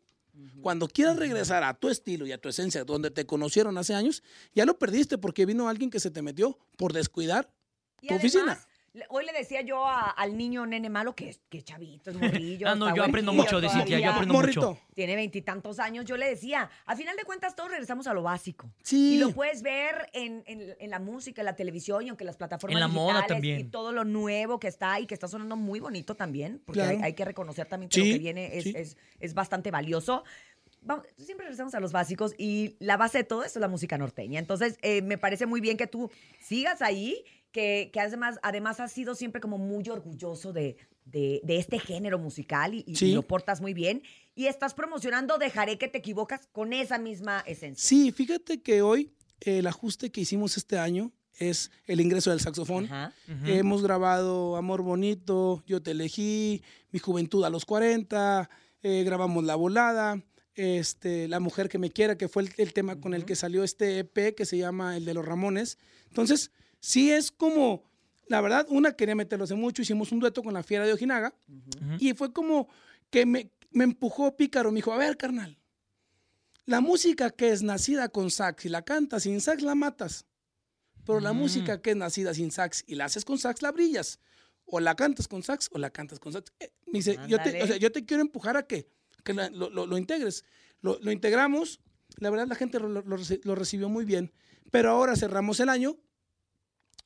Cuando 0.62 0.88
quieras 0.88 1.18
regresar 1.18 1.63
a 1.63 1.74
tu 1.74 1.90
estilo 1.90 2.25
y 2.25 2.31
a 2.31 2.38
tu 2.38 2.48
esencia, 2.48 2.86
donde 2.86 3.12
te 3.12 3.25
conocieron 3.25 3.78
hace 3.78 3.94
años, 3.94 4.24
ya 4.54 4.66
lo 4.66 4.80
perdiste 4.80 5.18
porque 5.18 5.45
vino 5.45 5.68
alguien 5.68 5.90
que 5.90 6.00
se 6.00 6.12
te 6.12 6.22
metió 6.22 6.57
por 6.78 6.94
descuidar 6.94 7.54
Y 8.02 8.07
tu 8.07 8.13
además, 8.13 8.36
oficina. 8.36 8.68
Hoy 9.10 9.26
le 9.26 9.32
decía 9.34 9.62
yo 9.62 9.86
a- 9.86 10.10
al 10.10 10.36
niño 10.38 10.66
nene 10.66 10.90
malo 10.90 11.16
que 11.16 11.30
es 11.30 11.42
que 11.50 11.62
chavito, 11.62 12.10
es 12.10 12.18
morrillo. 12.18 12.68
Ah, 12.70 12.76
no, 12.76 12.96
yo 12.96 13.04
aprendo 13.04 13.34
mucho 13.34 13.62
de 13.62 13.70
Cintia, 13.70 14.00
yo 14.00 14.12
aprendo 14.12 14.34
Morrito. 14.34 14.70
mucho. 14.74 14.82
Tiene 14.96 15.16
veintitantos 15.16 15.80
años. 15.80 16.06
Yo 16.06 16.18
le 16.18 16.28
decía, 16.28 16.70
a 16.86 16.96
final 16.96 17.16
de 17.16 17.24
cuentas 17.24 17.56
todos 17.56 17.70
regresamos 17.70 18.08
a 18.08 18.14
lo 18.14 18.24
básico. 18.24 18.70
Sí. 18.84 19.16
Y 19.16 19.18
lo 19.20 19.32
puedes 19.32 19.62
ver 19.62 20.10
en, 20.14 20.44
en- 20.48 20.76
en 20.80 20.90
la 20.90 21.00
música, 21.00 21.42
en 21.42 21.46
la 21.46 21.56
televisión 21.56 22.06
y 22.06 22.10
aunque 22.10 22.26
las 22.26 22.36
plataformas 22.38 22.76
En 22.76 22.80
la 22.80 22.88
moda 22.88 23.14
digitales 23.18 23.28
también. 23.28 23.60
y 23.60 23.64
todo 23.66 23.92
lo 23.92 24.04
nuevo 24.06 24.60
que 24.60 24.68
está 24.68 25.00
y 25.00 25.06
que 25.06 25.14
está 25.14 25.28
sonando 25.28 25.56
muy 25.56 25.80
bonito 25.80 26.16
también, 26.16 26.62
porque 26.66 26.80
Claro. 26.82 26.98
hay, 26.98 27.04
hay 27.04 27.14
que 27.14 27.26
reconocer 27.26 27.68
también 27.68 27.90
que 27.90 28.02
Sí, 28.02 28.08
lo 28.10 28.14
que 28.16 28.20
viene 28.20 28.58
es, 28.58 28.64
sí. 28.64 28.74
es- 28.76 28.98
es 29.20 29.34
bastante 29.34 29.72
valioso. 29.72 30.24
Vamos, 30.82 31.06
siempre 31.18 31.46
regresamos 31.46 31.76
a 31.76 31.80
los 31.82 31.92
básicos 31.92 32.34
y 32.38 32.78
la 32.80 32.96
base 32.96 33.20
de 33.20 33.24
todo 33.26 33.44
esto 33.44 33.60
es 33.60 33.62
la 33.62 33.68
música 33.68 33.98
norteña. 33.98 34.40
Entonces, 34.40 34.78
eh, 34.82 35.02
me 35.02 35.18
parece 35.18 35.46
muy 35.46 35.60
bien 35.60 35.76
que 35.76 35.88
tú 35.88 36.10
sigas 36.40 36.82
ahí, 36.82 37.24
que, 37.51 37.90
que 37.94 38.00
además, 38.00 38.38
además 38.44 38.80
has 38.80 38.92
sido 38.92 39.16
siempre 39.16 39.42
como 39.42 39.57
muy 39.57 39.88
orgulloso 39.90 40.54
de, 40.54 40.78
de- 41.06 41.42
de 41.44 41.57
este 41.57 41.80
género 41.80 42.19
musical 42.19 42.74
y, 42.74 42.84
y 42.88 42.96
Sí. 42.96 43.13
lo 43.13 43.24
portas 43.24 43.62
muy 43.62 43.74
bien. 43.74 44.04
Y 44.36 44.46
estás 44.48 44.74
promocionando 44.74 45.38
Dejaré 45.38 45.78
que 45.78 45.88
te 45.88 45.98
equivocas 45.98 46.48
con 46.51 46.74
esa 46.74 46.98
misma 47.00 47.42
esencia. 47.48 47.88
Sí, 47.88 48.12
fíjate 48.12 48.62
que 48.62 48.81
hoy 48.81 49.12
el 49.42 49.68
ajuste 49.68 50.12
que 50.12 50.22
hicimos 50.22 50.57
este 50.57 50.78
año 50.78 51.12
es 51.38 51.72
el 51.86 52.01
ingreso 52.01 52.30
del 52.31 52.40
saxofón. 52.42 52.86
Ajá. 52.86 53.13
Hemos 53.46 53.81
grabado 53.81 54.56
Amor 54.57 54.81
Bonito, 54.81 55.63
Yo 55.66 55.81
te 55.81 55.92
elegí, 55.92 56.62
Mi 56.92 57.00
Juventud 57.00 57.44
a 57.45 57.50
los 57.50 57.66
40, 57.66 58.50
eh, 58.84 59.04
grabamos 59.04 59.44
La 59.45 59.56
Volada, 59.56 60.22
este, 60.56 61.28
La 61.30 61.40
Mujer 61.40 61.69
que 61.69 61.78
me 61.80 61.90
quiera, 61.92 62.18
que 62.18 62.28
fue 62.28 62.44
el, 62.44 62.50
el 62.57 62.74
tema 62.74 63.00
con 63.00 63.13
el 63.13 63.24
que 63.25 63.36
salió 63.36 63.63
este 63.63 64.00
EP 64.00 64.36
que 64.36 64.45
se 64.45 64.57
llama 64.57 64.98
El 64.98 65.06
de 65.06 65.13
los 65.13 65.25
Ramones. 65.25 65.78
Entonces, 66.07 66.52
sí 66.80 67.12
es 67.12 67.31
como, 67.31 67.84
la 68.28 68.42
verdad, 68.42 68.66
una 68.70 68.94
quería 68.94 69.16
meterlo 69.16 69.44
hace 69.46 69.56
mucho, 69.56 69.81
hicimos 69.81 70.12
un 70.12 70.20
dueto 70.20 70.44
con 70.44 70.54
la 70.54 70.64
Fiera 70.64 70.86
de 70.86 70.94
Ojinaga 70.94 71.34
y 72.00 72.14
fue 72.14 72.31
como 72.34 72.68
que 73.10 73.26
me, 73.26 73.52
me 73.72 73.84
empujó 73.84 74.36
Pícaro, 74.36 74.72
me 74.72 74.78
dijo, 74.78 74.92
a 74.94 74.98
ver, 74.98 75.18
carnal, 75.18 75.58
la 76.66 76.81
música 76.81 77.31
que 77.31 77.50
es 77.50 77.64
nacida 77.64 78.10
con 78.10 78.30
sax 78.30 78.66
y 78.66 78.70
la 78.70 78.84
cantas 78.84 79.24
sin 79.24 79.42
sax 79.42 79.62
la 79.64 79.74
matas. 79.76 80.26
Pero 81.06 81.20
la 81.20 81.34
Mm. 81.34 81.38
música 81.38 81.81
que 81.81 81.92
es 81.92 81.96
nacida 81.96 82.34
sin 82.36 82.52
sax 82.52 82.84
y 82.86 82.94
la 82.96 83.06
haces 83.06 83.26
con 83.26 83.40
sax 83.40 83.62
la 83.64 83.72
brillas. 83.72 84.20
O 84.66 84.80
la 84.80 84.96
cantas 84.96 85.28
con 85.28 85.42
sax 85.42 85.68
o 85.72 85.80
la 85.80 85.90
cantas 85.90 86.20
con 86.20 86.31
sax. 86.31 86.52
Eh, 86.60 86.72
me 86.86 87.00
dice, 87.00 87.18
yo 87.28 87.40
te, 87.42 87.64
o 87.64 87.66
sea, 87.66 87.78
yo 87.78 87.92
te 87.92 88.06
quiero 88.06 88.22
empujar 88.22 88.56
a 88.56 88.68
que, 88.68 88.88
que 89.24 89.34
la- 89.34 89.50
lo, 89.50 89.72
lo- 89.72 89.88
lo 89.88 89.98
integres. 89.98 90.46
Lo, 90.81 91.00
lo 91.00 91.12
integramos. 91.12 91.80
La 92.18 92.30
verdad 92.30 92.46
la 92.48 92.54
gente 92.54 92.78
lo 92.80 93.56
recibió 93.56 93.90
muy 93.90 94.06
bien. 94.06 94.31
Pero 94.70 94.92
ahora 94.92 95.16
cerramos 95.16 95.60
el 95.60 95.70
año 95.70 95.98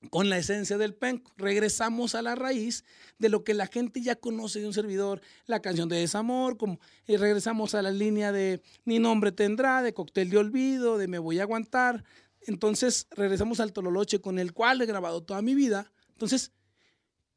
con 0.10 0.30
la 0.30 0.38
esencia 0.38 0.78
del 0.78 0.94
penco. 0.94 1.32
Regresamos 1.38 2.16
a 2.16 2.22
la 2.22 2.36
raíz 2.36 2.84
de 3.20 3.30
lo 3.30 3.44
que 3.44 3.54
la 3.54 3.68
gente 3.68 4.02
ya 4.02 4.16
conoce 4.16 4.60
de 4.60 4.68
un 4.68 4.74
servidor, 4.74 5.22
la 5.46 5.62
canción 5.62 5.90
de 5.90 5.98
desamor, 5.98 6.58
como, 6.58 6.80
y 7.08 7.18
regresamos 7.18 7.76
a 7.76 7.82
la 7.82 7.92
línea 7.92 8.32
de 8.32 8.62
Ni 8.86 9.00
nombre 9.00 9.32
tendrá, 9.32 9.82
de 9.82 9.94
Cóctel 9.94 10.30
de 10.30 10.38
Olvido, 10.38 10.98
de 10.98 11.08
Me 11.08 11.20
voy 11.20 11.40
a 11.40 11.44
aguantar. 11.44 12.04
Entonces 12.42 13.08
regresamos 13.12 13.60
al 13.60 13.74
Tololoche 13.74 14.20
con 14.20 14.40
el 14.40 14.54
cual 14.54 14.82
he 14.82 14.86
grabado 14.86 15.24
toda 15.24 15.42
mi 15.42 15.56
vida. 15.56 15.92
Entonces, 16.10 16.52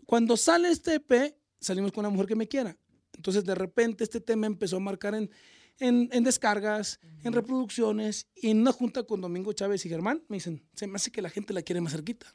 cuando 0.04 0.36
sale 0.36 0.70
este 0.70 0.94
EP, 0.94 1.36
salimos 1.60 1.92
con 1.92 2.04
la 2.04 2.10
mujer 2.10 2.26
que 2.26 2.36
me 2.36 2.48
quiera. 2.48 2.76
Entonces, 3.14 3.44
de 3.44 3.54
repente, 3.54 4.04
este 4.04 4.20
tema 4.20 4.46
empezó 4.46 4.76
a 4.76 4.80
marcar 4.80 5.14
en, 5.14 5.30
en, 5.78 6.08
en 6.12 6.24
descargas, 6.24 7.00
en 7.22 7.32
reproducciones, 7.32 8.26
y 8.34 8.50
en 8.50 8.60
una 8.60 8.72
junta 8.72 9.04
con 9.04 9.20
Domingo 9.20 9.52
Chávez 9.52 9.86
y 9.86 9.88
Germán, 9.88 10.22
me 10.28 10.36
dicen, 10.36 10.62
se 10.74 10.86
me 10.86 10.96
hace 10.96 11.10
que 11.10 11.22
la 11.22 11.30
gente 11.30 11.54
la 11.54 11.62
quiere 11.62 11.80
más 11.80 11.92
cerquita. 11.92 12.34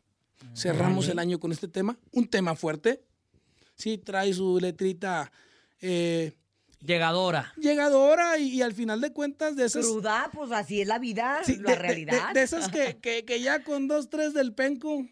Cerramos 0.56 1.08
el 1.08 1.20
año 1.20 1.40
con 1.40 1.52
este 1.52 1.68
tema, 1.68 1.98
un 2.12 2.28
tema 2.28 2.56
fuerte. 2.56 3.04
Sí, 3.76 3.98
trae 3.98 4.34
su 4.34 4.60
letrita 4.60 5.32
eh, 5.80 6.34
Llegadora. 6.84 7.54
llegadora 7.58 8.38
y, 8.40 8.50
y 8.56 8.62
al 8.64 8.74
final 8.74 9.02
de 9.02 9.14
cuentas 9.14 9.56
de 9.56 9.66
esas... 9.66 9.86
Cruda, 9.86 10.30
pues 10.34 10.52
así 10.52 10.82
es 10.82 10.88
la 10.88 10.98
vida, 11.00 11.40
Sí, 11.44 11.58
la 11.58 11.62
de- 11.62 11.64
de- 11.64 11.72
de- 11.74 11.76
realidad. 11.76 12.34
De, 12.34 12.42
esas 12.42 12.70
que, 12.70 12.98
que- 13.02 13.24
que 13.24 13.40
ya 13.42 13.64
con 13.64 13.88
dos, 13.88 14.10
tres 14.10 14.34
del 14.34 14.54
penco 14.54 15.06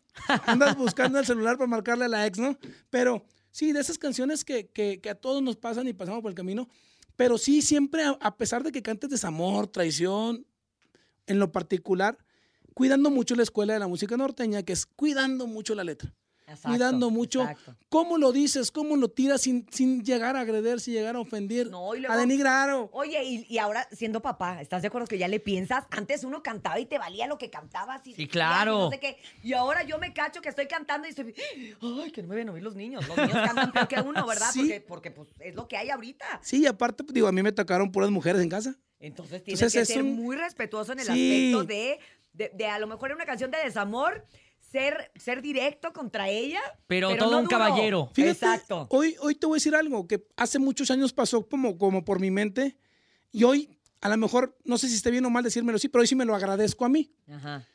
andas 0.45 0.75
buscando 0.75 1.19
el 1.19 1.25
celular 1.25 1.57
para 1.57 1.67
marcarle 1.67 2.05
a 2.05 2.09
la 2.09 2.25
ex, 2.25 2.39
¿no? 2.39 2.57
Pero 2.89 3.24
sí, 3.51 3.71
de 3.71 3.81
esas 3.81 3.98
canciones 4.00 4.43
que, 4.43 4.67
que- 4.67 5.00
que 5.00 5.09
a 5.12 5.15
todos 5.15 5.41
nos 5.43 5.57
pasan 5.57 5.88
y 5.88 5.93
pasamos 5.93 6.21
por 6.21 6.31
el 6.31 6.36
camino. 6.36 6.67
Pero 7.15 7.38
sí, 7.38 7.62
siempre, 7.62 8.03
a, 8.03 8.17
a 8.21 8.36
pesar 8.38 8.63
de 8.63 8.71
que 8.71 8.81
cantes 8.81 9.09
desamor, 9.12 9.67
traición, 9.67 10.45
en 11.27 11.38
lo 11.39 11.51
particular, 11.51 12.17
cuidando 12.79 13.09
mucho 13.09 13.36
la 13.36 13.43
escuela 13.43 13.74
de 13.74 13.79
la 13.79 13.88
música 13.88 14.15
norteña, 14.17 14.63
que 14.63 14.74
es 14.74 14.86
cuidando 14.86 15.45
mucho 15.48 15.75
la 15.75 15.83
letra. 15.83 16.13
Exacto, 16.48 16.69
cuidando 16.69 17.12
mucho 17.12 17.41
exacto. 17.43 17.75
cómo 17.89 18.17
lo 18.17 18.31
dices, 18.31 18.71
cómo 18.71 18.95
lo 18.95 19.09
tiras 19.09 19.41
sin, 19.41 19.67
sin 19.71 20.03
llegar 20.03 20.36
a 20.36 20.39
agreder, 20.39 20.79
sin 20.79 20.95
llegar 20.95 21.15
a 21.15 21.19
ofender, 21.19 21.69
No, 21.69 21.93
y 21.93 22.00
luego- 22.00 22.12
a 22.12 22.17
denigrar. 22.17 22.71
o- 22.71 22.89
Oye, 22.91 23.24
y, 23.24 23.45
y 23.48 23.59
ahora 23.59 23.88
siendo 23.91 24.19
papá, 24.24 24.59
¿estás 24.59 24.81
de 24.81 24.88
acuerdo 24.88 25.05
que 25.07 25.19
ya 25.19 25.27
le 25.27 25.39
piensas? 25.39 25.83
Antes 25.91 26.24
uno 26.24 26.41
cantaba 26.41 26.79
y 26.79 26.88
te 26.88 26.98
valía 26.98 27.27
lo 27.27 27.38
que 27.38 27.51
cantabas. 27.51 28.07
Y 28.07 28.15
Sí, 28.15 28.27
claro. 28.27 28.74
y 28.74 28.79
no 28.86 28.89
sé 28.89 29.00
qué. 29.00 29.17
Y 29.43 29.53
ahora 29.53 29.83
yo 29.83 30.00
me 30.00 30.12
cacho 30.12 30.41
que 30.41 30.50
estoy 30.50 30.65
cantando 30.67 31.05
y 31.05 31.12
estoy. 31.12 31.36
Ay, 32.03 32.12
que 32.12 32.24
no 32.24 32.29
me 32.29 32.36
ven 32.36 32.50
oír 32.50 32.63
los 32.63 32.75
niños. 32.75 33.07
Los 33.07 33.15
niños 33.17 33.33
cantan 33.33 33.71
peor 33.71 33.88
que 33.88 34.00
uno, 34.01 34.25
¿verdad? 34.25 34.50
Sí. 34.51 34.62
Porque, 34.62 34.81
porque 34.81 35.12
pues, 35.12 35.29
es 35.41 35.53
lo 35.53 35.67
que 35.67 35.77
hay 35.77 35.91
ahorita. 35.91 36.39
Sí, 36.41 36.62
y 36.62 36.65
aparte, 36.65 37.03
pues, 37.03 37.13
digo, 37.13 37.27
a 37.27 37.31
mí 37.31 37.43
me 37.43 37.51
tocaron 37.51 37.91
puras 37.91 38.09
mujeres 38.09 38.41
en 38.41 38.50
casa. 38.50 38.75
Entonces 39.01 39.43
tienes 39.43 39.62
Entonces, 39.62 39.88
que 39.88 39.93
ser 39.93 40.03
un- 40.03 40.15
muy 40.15 40.36
respetuoso 40.36 40.91
en 40.93 41.00
el 41.00 41.05
Sí. 41.05 41.53
aspecto 41.53 41.63
de, 41.63 42.00
de, 42.39 42.50
de 42.55 42.65
a 42.65 42.79
lo 42.79 42.88
mejor 42.88 43.12
en 43.12 43.17
una 43.17 43.25
canción 43.25 43.51
de 43.51 43.58
desamor. 43.60 44.25
Ser, 44.60 45.12
ser 45.15 45.41
directo 45.41 45.93
contra 45.93 46.29
ella. 46.29 46.62
Pero 46.86 47.15
todo 47.17 47.31
no 47.31 47.38
un 47.39 47.43
duro. 47.46 47.58
caballero. 47.58 48.12
Fíjate, 48.13 48.31
Exacto. 48.34 48.88
Hoy, 48.91 49.15
hoy 49.19 49.34
te 49.34 49.48
voy 49.48 49.55
a 49.55 49.58
decir 49.58 49.74
algo 49.74 50.08
que 50.08 50.27
hace 50.38 50.60
muchos 50.60 50.91
años 50.91 51.12
pasó 51.12 51.48
como, 51.48 51.77
como 51.79 52.05
por 52.05 52.19
mi 52.19 52.29
mente 52.29 52.77
y 53.31 53.46
hoy, 53.46 53.79
a 54.01 54.10
lo 54.10 54.17
mejor, 54.17 54.55
no 54.65 54.77
sé 54.77 54.88
si 54.88 54.96
esté 54.96 55.10
bien 55.10 55.25
o 55.25 55.31
mal 55.31 55.43
decírmelo 55.43 55.77
así, 55.77 55.89
pero 55.89 56.01
hoy 56.01 56.08
sí 56.08 56.15
me 56.15 56.24
lo 56.25 56.36
agradezco 56.36 56.86
a 56.86 56.89
mí. 56.89 57.12
Ajá. 57.27 57.65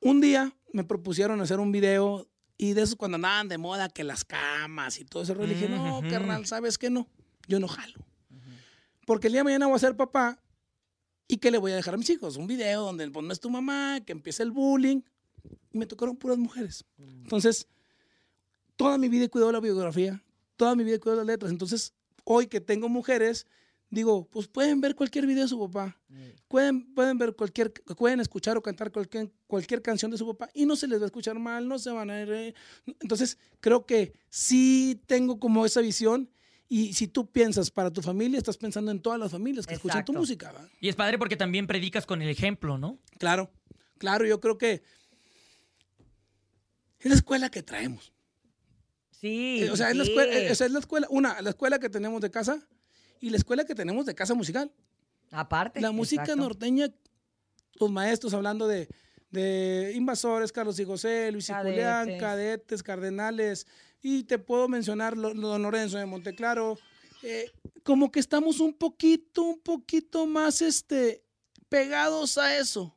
Un 0.00 0.20
día 0.20 0.52
me 0.72 0.84
propusieron 0.84 1.40
hacer 1.40 1.58
un 1.58 1.72
video 1.72 2.28
y 2.56 2.74
de 2.74 2.82
esos 2.82 2.94
cuando 2.94 3.16
andaban 3.16 3.48
de 3.48 3.58
moda 3.58 3.88
que 3.88 4.04
las 4.04 4.24
camas 4.24 5.00
y 5.00 5.04
todo 5.04 5.24
eso, 5.24 5.34
le 5.34 5.46
dije, 5.46 5.68
no, 5.68 6.02
carnal, 6.08 6.46
¿sabes 6.46 6.78
qué 6.78 6.88
no? 6.88 7.08
Yo 7.48 7.58
no 7.58 7.66
jalo. 7.66 7.98
Porque 9.06 9.26
el 9.26 9.32
día 9.32 9.40
de 9.40 9.44
mañana 9.44 9.66
voy 9.66 9.74
a 9.76 9.80
ser 9.80 9.96
papá 9.96 10.40
y 11.28 11.36
¿qué 11.36 11.50
le 11.50 11.58
voy 11.58 11.72
a 11.72 11.76
dejar 11.76 11.94
a 11.94 11.98
mis 11.98 12.08
hijos? 12.08 12.36
Un 12.36 12.46
video 12.46 12.82
donde 12.82 13.08
pues, 13.10 13.24
no 13.24 13.32
es 13.32 13.38
tu 13.38 13.50
mamá, 13.50 14.00
que 14.04 14.12
empiece 14.12 14.42
el 14.42 14.50
bullying. 14.50 15.02
Y 15.72 15.78
me 15.78 15.86
tocaron 15.86 16.16
puras 16.16 16.38
mujeres. 16.38 16.84
Entonces, 16.98 17.68
toda 18.76 18.96
mi 18.96 19.08
vida 19.10 19.26
he 19.26 19.28
cuidado 19.28 19.52
la 19.52 19.60
biografía, 19.60 20.24
toda 20.56 20.74
mi 20.74 20.84
vida 20.84 20.96
he 20.96 20.98
cuidado 20.98 21.18
las 21.18 21.26
letras. 21.26 21.52
Entonces, 21.52 21.92
hoy 22.24 22.46
que 22.46 22.62
tengo 22.62 22.88
mujeres, 22.88 23.46
digo, 23.90 24.26
pues 24.30 24.48
pueden 24.48 24.80
ver 24.80 24.94
cualquier 24.94 25.26
video 25.26 25.42
de 25.42 25.48
su 25.48 25.60
papá. 25.60 26.00
Pueden, 26.48 26.94
pueden 26.94 27.18
ver 27.18 27.36
cualquier, 27.36 27.72
pueden 27.72 28.20
escuchar 28.20 28.56
o 28.56 28.62
cantar 28.62 28.90
cualquier, 28.90 29.30
cualquier 29.46 29.82
canción 29.82 30.10
de 30.10 30.16
su 30.16 30.26
papá 30.26 30.48
y 30.54 30.64
no 30.64 30.76
se 30.76 30.88
les 30.88 30.98
va 30.98 31.04
a 31.04 31.06
escuchar 31.06 31.38
mal, 31.38 31.68
no 31.68 31.78
se 31.78 31.90
van 31.90 32.08
a 32.08 32.22
ir. 32.22 32.54
Entonces, 33.00 33.36
creo 33.60 33.84
que 33.84 34.14
sí 34.30 35.02
tengo 35.06 35.38
como 35.38 35.66
esa 35.66 35.82
visión 35.82 36.30
y 36.68 36.92
si 36.92 37.08
tú 37.08 37.30
piensas 37.30 37.70
para 37.70 37.90
tu 37.90 38.02
familia, 38.02 38.38
estás 38.38 38.58
pensando 38.58 38.90
en 38.90 39.00
todas 39.00 39.18
las 39.18 39.32
familias 39.32 39.66
que 39.66 39.74
escuchan 39.74 40.04
tu 40.04 40.12
música. 40.12 40.52
¿va? 40.52 40.68
Y 40.80 40.88
es 40.88 40.96
padre 40.96 41.18
porque 41.18 41.36
también 41.36 41.66
predicas 41.66 42.04
con 42.04 42.20
el 42.20 42.28
ejemplo, 42.28 42.76
¿no? 42.76 42.98
Claro, 43.18 43.50
claro, 43.96 44.26
yo 44.26 44.38
creo 44.40 44.58
que 44.58 44.82
es 47.00 47.06
la 47.08 47.14
escuela 47.14 47.50
que 47.50 47.62
traemos. 47.62 48.12
Sí. 49.20 49.62
Eh, 49.62 49.70
o 49.70 49.76
sea, 49.76 49.90
es 49.90 49.96
la 49.96 50.04
escuela, 50.04 50.38
eh, 50.38 50.50
o 50.50 50.54
sea, 50.54 50.66
es 50.66 50.72
la 50.72 50.78
escuela, 50.78 51.06
una, 51.10 51.40
la 51.40 51.50
escuela 51.50 51.78
que 51.78 51.88
tenemos 51.88 52.20
de 52.20 52.30
casa 52.30 52.60
y 53.20 53.30
la 53.30 53.38
escuela 53.38 53.64
que 53.64 53.74
tenemos 53.74 54.04
de 54.04 54.14
casa 54.14 54.34
musical. 54.34 54.70
Aparte. 55.30 55.80
La 55.80 55.90
música 55.90 56.22
exacto. 56.22 56.42
norteña, 56.42 56.90
los 57.80 57.90
maestros 57.90 58.34
hablando 58.34 58.68
de, 58.68 58.88
de 59.30 59.92
invasores, 59.94 60.52
Carlos 60.52 60.78
y 60.78 60.84
José, 60.84 61.32
Luis 61.32 61.48
y 61.48 61.52
Julián, 61.52 62.18
cadetes, 62.18 62.82
cardenales, 62.82 63.66
y 64.02 64.24
te 64.24 64.38
puedo 64.38 64.68
mencionar 64.68 65.16
Don 65.16 65.62
Lorenzo 65.62 65.98
de 65.98 66.06
Monteclaro. 66.06 66.78
eh, 67.22 67.50
como 67.82 68.10
que 68.12 68.20
estamos 68.20 68.60
un 68.60 68.74
poquito, 68.74 69.42
un 69.42 69.60
poquito 69.60 70.26
más 70.26 70.62
este, 70.62 71.24
pegados 71.68 72.38
a 72.38 72.56
eso, 72.58 72.96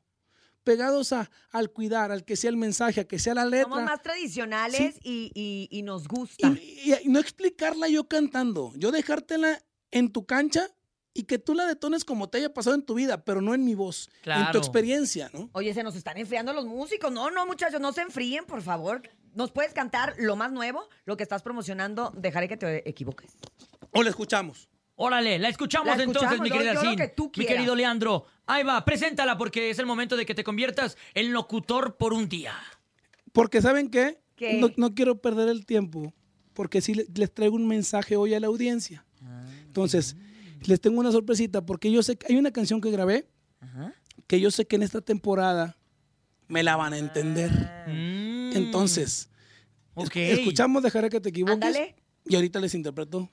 pegados 0.63 1.11
a, 1.13 1.31
al 1.49 1.71
cuidar, 1.71 2.11
al 2.11 2.23
que 2.25 2.35
sea 2.35 2.49
el 2.51 2.57
mensaje, 2.57 3.01
a 3.01 3.07
que 3.07 3.17
sea 3.17 3.33
la 3.33 3.45
letra. 3.45 3.63
Somos 3.69 3.83
más 3.83 4.01
tradicionales 4.01 4.97
y, 5.01 5.31
y- 5.33 5.67
y 5.71 5.81
nos 5.83 6.07
gusta. 6.07 6.47
Y, 6.49 6.91
y- 6.91 6.95
y 7.03 7.09
no 7.09 7.19
explicarla 7.19 7.87
yo 7.87 8.07
cantando, 8.07 8.71
yo 8.75 8.91
dejártela 8.91 9.63
en 9.91 10.11
tu 10.11 10.25
cancha 10.25 10.67
y 11.13 11.23
que 11.23 11.39
tú 11.39 11.53
la 11.55 11.65
detones 11.65 12.05
como 12.05 12.29
te 12.29 12.37
haya 12.37 12.53
pasado 12.53 12.75
en 12.75 12.83
tu 12.85 12.93
vida, 12.93 13.25
pero 13.25 13.41
no 13.41 13.53
en 13.53 13.65
mi 13.65 13.75
voz, 13.75 14.07
en 14.17 14.21
Claro. 14.21 14.51
tu 14.53 14.57
experiencia, 14.59 15.29
¿no? 15.33 15.49
Oye, 15.53 15.73
se 15.73 15.83
nos 15.83 15.95
están 15.95 16.17
enfriando 16.17 16.53
los 16.53 16.65
músicos. 16.65 17.11
No, 17.11 17.31
no, 17.31 17.45
muchachos, 17.45 17.81
no 17.81 17.91
se 17.91 18.01
enfríen, 18.01 18.45
por 18.45 18.61
favor. 18.61 19.01
¿Nos 19.33 19.51
puedes 19.51 19.73
cantar 19.73 20.13
lo 20.17 20.35
más 20.35 20.51
nuevo, 20.51 20.87
lo 21.05 21.15
que 21.17 21.23
estás 21.23 21.41
promocionando? 21.41 22.11
Dejaré 22.17 22.47
que 22.47 22.57
te 22.57 22.87
equivoques. 22.89 23.31
O 23.91 24.03
la 24.03 24.09
escuchamos. 24.09 24.69
Órale, 24.95 25.39
la 25.39 25.49
escuchamos, 25.49 25.97
La 25.97 26.03
entonces, 26.03 26.39
mi 26.39 26.51
querida 26.51 26.79
Sin. 26.79 26.95
que 26.95 27.07
tú 27.07 27.31
Mi 27.35 27.45
querido 27.45 27.73
Leandro. 27.75 28.25
Ahí 28.45 28.63
va, 28.63 28.83
preséntala 28.85 29.37
porque 29.37 29.69
es 29.69 29.79
el 29.79 29.85
momento 29.85 30.15
de 30.15 30.25
que 30.25 30.35
te 30.35 30.43
conviertas 30.43 30.97
en 31.13 31.31
locutor 31.33 31.95
por 31.97 32.13
un 32.13 32.27
día. 32.29 32.53
Porque 33.31 33.61
¿saben 33.61 33.89
qué? 33.89 34.19
¿Qué? 34.35 34.59
No, 34.59 34.69
no 34.77 34.93
quiero 34.93 35.19
perder 35.21 35.47
el 35.49 35.65
tiempo, 35.65 36.13
porque 36.53 36.81
sí 36.81 36.93
le- 36.93 37.05
les 37.15 37.33
traigo 37.33 37.55
un 37.55 37.67
mensaje 37.67 38.15
hoy 38.15 38.33
a 38.33 38.39
la 38.39 38.47
audiencia. 38.47 39.05
Entonces, 39.65 40.17
les 40.65 40.81
tengo 40.81 40.99
una 40.99 41.11
sorpresita, 41.11 41.65
porque 41.65 41.91
yo 41.91 42.03
sé 42.03 42.17
que 42.17 42.27
hay 42.31 42.37
una 42.37 42.51
canción 42.51 42.81
que 42.81 42.91
grabé, 42.91 43.27
Ajá. 43.61 43.93
que 44.27 44.39
yo 44.41 44.51
sé 44.51 44.67
que 44.67 44.75
en 44.75 44.83
esta 44.83 45.01
temporada 45.01 45.77
me 46.47 46.61
la 46.63 46.75
van 46.75 46.93
a 46.93 46.97
entender. 46.97 47.49
Mm. 47.87 48.20
Entonces, 48.53 49.29
Ok. 49.93 50.15
es- 50.15 50.39
escuchamos 50.39 50.83
Dejaré 50.83 51.09
que 51.09 51.19
te 51.19 51.29
equivoques. 51.29 51.53
Ándale. 51.55 51.95
Y 52.25 52.35
ahorita 52.35 52.59
les 52.59 52.73
interpreto 52.75 53.29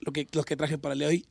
lo 0.00 0.12
que, 0.12 0.26
los 0.32 0.44
que 0.44 0.56
traje 0.56 0.76
para 0.78 0.92
el 0.92 0.98
de 1.00 1.06
hoy 1.06 1.26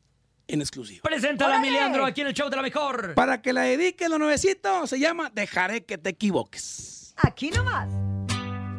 en 0.48 0.62
exclusiva. 0.62 1.02
Preséntala, 1.04 1.60
mi. 1.60 1.70
Leandro, 1.70 2.06
aquí 2.06 2.22
en 2.22 2.28
el 2.28 2.34
show 2.34 2.50
de 2.50 2.56
la 2.56 2.62
mejor. 2.62 3.14
Para 3.16 3.42
que 3.42 3.54
la 3.54 3.62
dedique 3.64 4.10
lo 4.10 4.18
nuevecito, 4.18 4.86
se 4.88 5.00
llama 5.00 5.32
Dejaré 5.34 5.86
que 5.86 5.98
te 5.98 6.10
equivoques. 6.12 7.14
Aquí 7.18 7.50
nomás. 7.52 7.88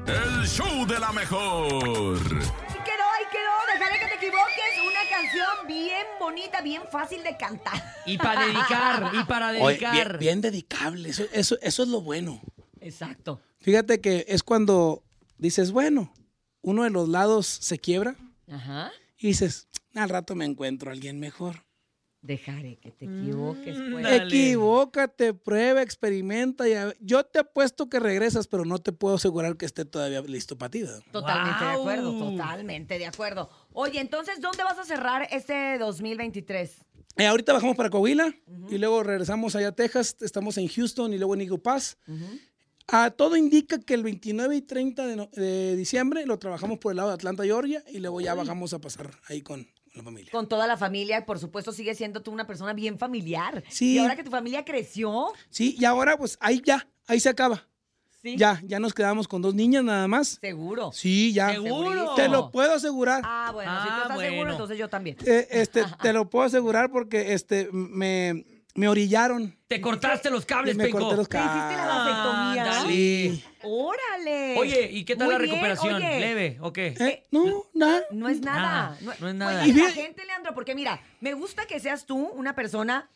El 0.07 0.47
show 0.47 0.87
de 0.87 0.99
la 1.01 1.11
mejor. 1.13 1.75
Ahí 1.75 2.83
quedó, 2.85 3.07
ahí 3.17 3.27
quedó. 3.33 3.79
Dejaré 3.79 3.99
que 3.99 4.07
te 4.07 4.15
equivoques. 4.27 4.83
Una 4.87 5.11
canción 5.11 5.67
bien 5.67 6.07
bonita, 6.21 6.61
bien 6.63 6.83
fácil 6.91 7.23
de 7.25 7.37
cantar. 7.37 7.83
Y 8.07 8.17
para 8.19 8.47
dedicar, 8.47 9.11
y 9.15 9.25
para 9.25 9.49
Oye, 9.51 9.59
dedicar. 9.79 9.93
bien, 9.95 10.19
bien 10.19 10.41
dedicable, 10.41 11.09
eso, 11.09 11.25
eso, 11.33 11.57
eso 11.61 11.83
es 11.83 11.89
lo 11.89 12.01
bueno. 12.03 12.41
Exacto. 12.87 13.41
Fíjate 13.59 14.01
que 14.01 14.25
es 14.29 14.43
cuando 14.43 15.03
dices, 15.39 15.73
bueno, 15.73 16.13
uno 16.63 16.85
de 16.85 16.91
los 16.91 17.09
lados 17.09 17.47
se 17.47 17.79
quiebra 17.79 18.17
Ajá. 18.49 18.93
y 19.19 19.29
dices, 19.29 19.69
al 19.95 20.09
rato 20.09 20.35
me 20.35 20.45
encuentro 20.45 20.91
a 20.91 20.93
alguien 20.93 21.19
mejor. 21.19 21.65
Dejaré 22.23 22.77
que 22.79 22.91
te 22.91 23.05
equivoques, 23.05 23.77
pues. 23.91 24.03
Dale. 24.03 24.25
Equivócate, 24.25 25.33
prueba, 25.33 25.83
experimenta. 25.83 26.65
Yo 26.99 27.25
te 27.25 27.39
apuesto 27.39 27.89
que 27.89 28.01
regresas, 28.01 28.49
pero 28.49 28.65
no 28.65 28.79
te 28.81 28.91
puedo 28.91 29.15
asegurar 29.15 29.57
que 29.57 29.67
esté 29.67 29.85
todavía 29.85 30.23
listo 30.23 30.59
para 30.59 30.71
ti. 30.71 30.83
Totalmente 31.13 31.65
de 31.65 31.71
acuerdo, 31.71 32.19
totalmente 32.19 32.99
de 32.99 33.07
acuerdo. 33.07 33.49
Oye, 33.73 34.01
entonces, 34.01 34.41
¿dónde 34.41 34.65
vas 34.65 34.79
a 34.79 34.85
cerrar 34.85 35.29
este 35.31 35.79
2023? 35.79 36.85
Eh, 37.19 37.27
ahorita 37.27 37.53
bajamos 37.53 37.77
para 37.77 37.91
Coahuila 37.91 38.35
y 38.69 38.79
luego 38.79 39.03
regresamos 39.03 39.55
allá 39.55 39.69
a 39.69 39.73
Texas. 39.73 40.17
Estamos 40.21 40.59
en 40.59 40.69
Houston 40.69 41.15
y 41.15 41.19
luego 41.19 41.35
en 41.35 41.43
Eagle 41.43 41.59
Pass. 41.59 41.97
Ah, 42.89 43.11
todo 43.11 43.37
indica 43.37 43.79
que 43.81 43.95
el 43.95 44.03
29 44.05 44.57
y 44.57 44.63
30 44.63 45.07
de, 45.07 45.17
no- 45.17 45.29
de 45.33 45.75
diciembre 45.77 46.25
lo 46.25 46.39
trabajamos 46.39 46.79
por 46.79 46.93
el 46.93 46.97
lado 46.97 47.09
de 47.09 47.15
Atlanta, 47.15 47.43
Georgia, 47.45 47.83
y 47.91 47.99
luego 47.99 48.21
ya 48.21 48.35
bajamos 48.35 48.73
a 48.75 48.79
pasar 48.81 49.11
ahí 49.29 49.43
con 49.43 49.67
la 49.95 50.03
familia. 50.05 50.31
Con 50.31 50.49
toda 50.49 50.67
la 50.69 50.77
familia, 50.77 51.27
por 51.27 51.39
supuesto, 51.39 51.73
sigues 51.73 51.97
siendo 51.99 52.23
tú 52.23 52.31
una 52.31 52.47
persona 52.47 52.73
bien 52.75 52.99
familiar. 52.99 53.65
Sí. 53.69 53.95
Y 53.95 53.99
ahora 53.99 54.15
que 54.15 54.23
tu 54.25 54.31
familia 54.31 54.65
creció, 54.65 55.33
Sí, 55.51 55.75
y 55.79 55.85
ahora 55.85 56.17
pues 56.17 56.37
ahí 56.41 56.63
ya, 56.65 56.87
ahí 57.09 57.19
se 57.19 57.29
acaba. 57.29 57.67
sí. 58.23 58.37
Ya, 58.37 58.61
ya 58.65 58.79
nos 58.79 58.93
quedamos 58.95 59.27
con 59.27 59.43
dos 59.43 59.55
niñas 59.55 59.83
nada 59.83 60.07
más. 60.07 60.39
Seguro. 60.41 60.93
Sí, 60.93 61.33
ya. 61.33 61.51
Seguro. 61.53 62.15
Te 62.15 62.29
lo 62.29 62.51
puedo 62.53 62.75
asegurar. 62.75 63.23
Ah, 63.25 63.51
bueno, 63.53 63.71
si 63.83 63.87
tú 63.89 63.93
Ah, 63.95 64.03
estás 64.03 64.19
seguro, 64.21 64.37
bueno. 64.37 64.53
entonces 64.53 64.79
yo 64.79 64.89
también. 64.89 65.17
Eh, 65.27 65.49
este, 65.51 65.83
te 66.03 66.13
lo 66.13 66.29
puedo 66.31 66.45
asegurar 66.45 66.91
porque 66.93 67.33
este, 67.35 67.69
me, 67.73 68.45
me 68.77 68.89
orillaron. 68.89 69.57
Te 69.69 69.81
cortaste 69.81 70.31
los 70.31 70.47
cables, 70.47 70.77
me 70.77 70.85
Penco. 70.85 70.99
corté 71.01 71.17
los 71.17 71.29
¿Te 71.29 71.39
hiciste 71.39 71.77
la 71.77 71.87
vasectomía? 71.87 72.83
Sí. 72.87 73.45
¡Órale! 73.63 74.57
Oye, 74.59 74.89
¿y 74.93 75.05
qué 75.05 75.17
tal 75.17 75.27
Muy 75.27 75.35
la 75.35 75.39
bien, 75.41 75.51
recuperación? 75.51 75.95
oye. 75.97 76.21
¿Leve 76.21 76.59
o 76.61 76.73
qué? 76.73 76.95
Eh, 77.01 77.27
no, 77.31 77.65
nada. 77.75 78.03
No 78.11 78.29
es 78.29 78.41
nada. 78.41 78.97
Nada, 79.01 79.17
no 79.21 79.29
es 79.29 79.35
nada. 79.35 79.63
Oye, 79.63 79.71
Y 79.71 79.73
la 79.75 79.91
gente, 79.91 80.25
Leandro, 80.25 80.55
porque 80.55 80.75
mira, 80.75 81.01
me 81.21 81.35
gusta 81.35 81.67
que 81.67 81.81
seas 81.81 82.07
tú 82.07 82.17
una 82.17 82.55
persona 82.55 83.09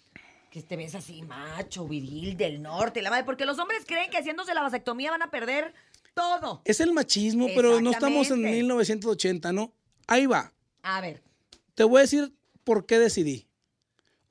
que 0.51 0.63
te 0.63 0.77
ves 0.77 0.97
así 0.97 1.23
macho, 1.23 1.87
viril, 1.87 2.37
del 2.37 2.61
norte, 2.61 3.03
la 3.03 3.11
madre, 3.11 3.23
porque 3.25 3.45
los 3.47 3.59
hombres 3.61 3.85
creen 3.87 4.11
que 4.11 4.19
haciéndose 4.19 4.53
la 4.53 4.63
vasectomía 4.63 5.13
van 5.13 5.23
a 5.23 5.31
perder 5.31 5.73
todo. 6.15 6.63
Es 6.65 6.81
el 6.81 6.93
machismo, 6.93 7.47
pero 7.55 7.81
no 7.81 7.91
estamos 7.93 8.27
en 8.31 8.39
Exactamente. 8.45 8.57
1980, 8.57 9.53
¿no? 9.53 9.73
Ahí 10.09 10.27
va. 10.27 10.53
A 10.83 11.01
ver, 11.01 11.23
Te 11.75 11.85
voy 11.85 11.99
a 11.99 12.03
decir 12.03 12.35
por 12.65 12.85
qué 12.87 12.99
decidí. 12.99 13.47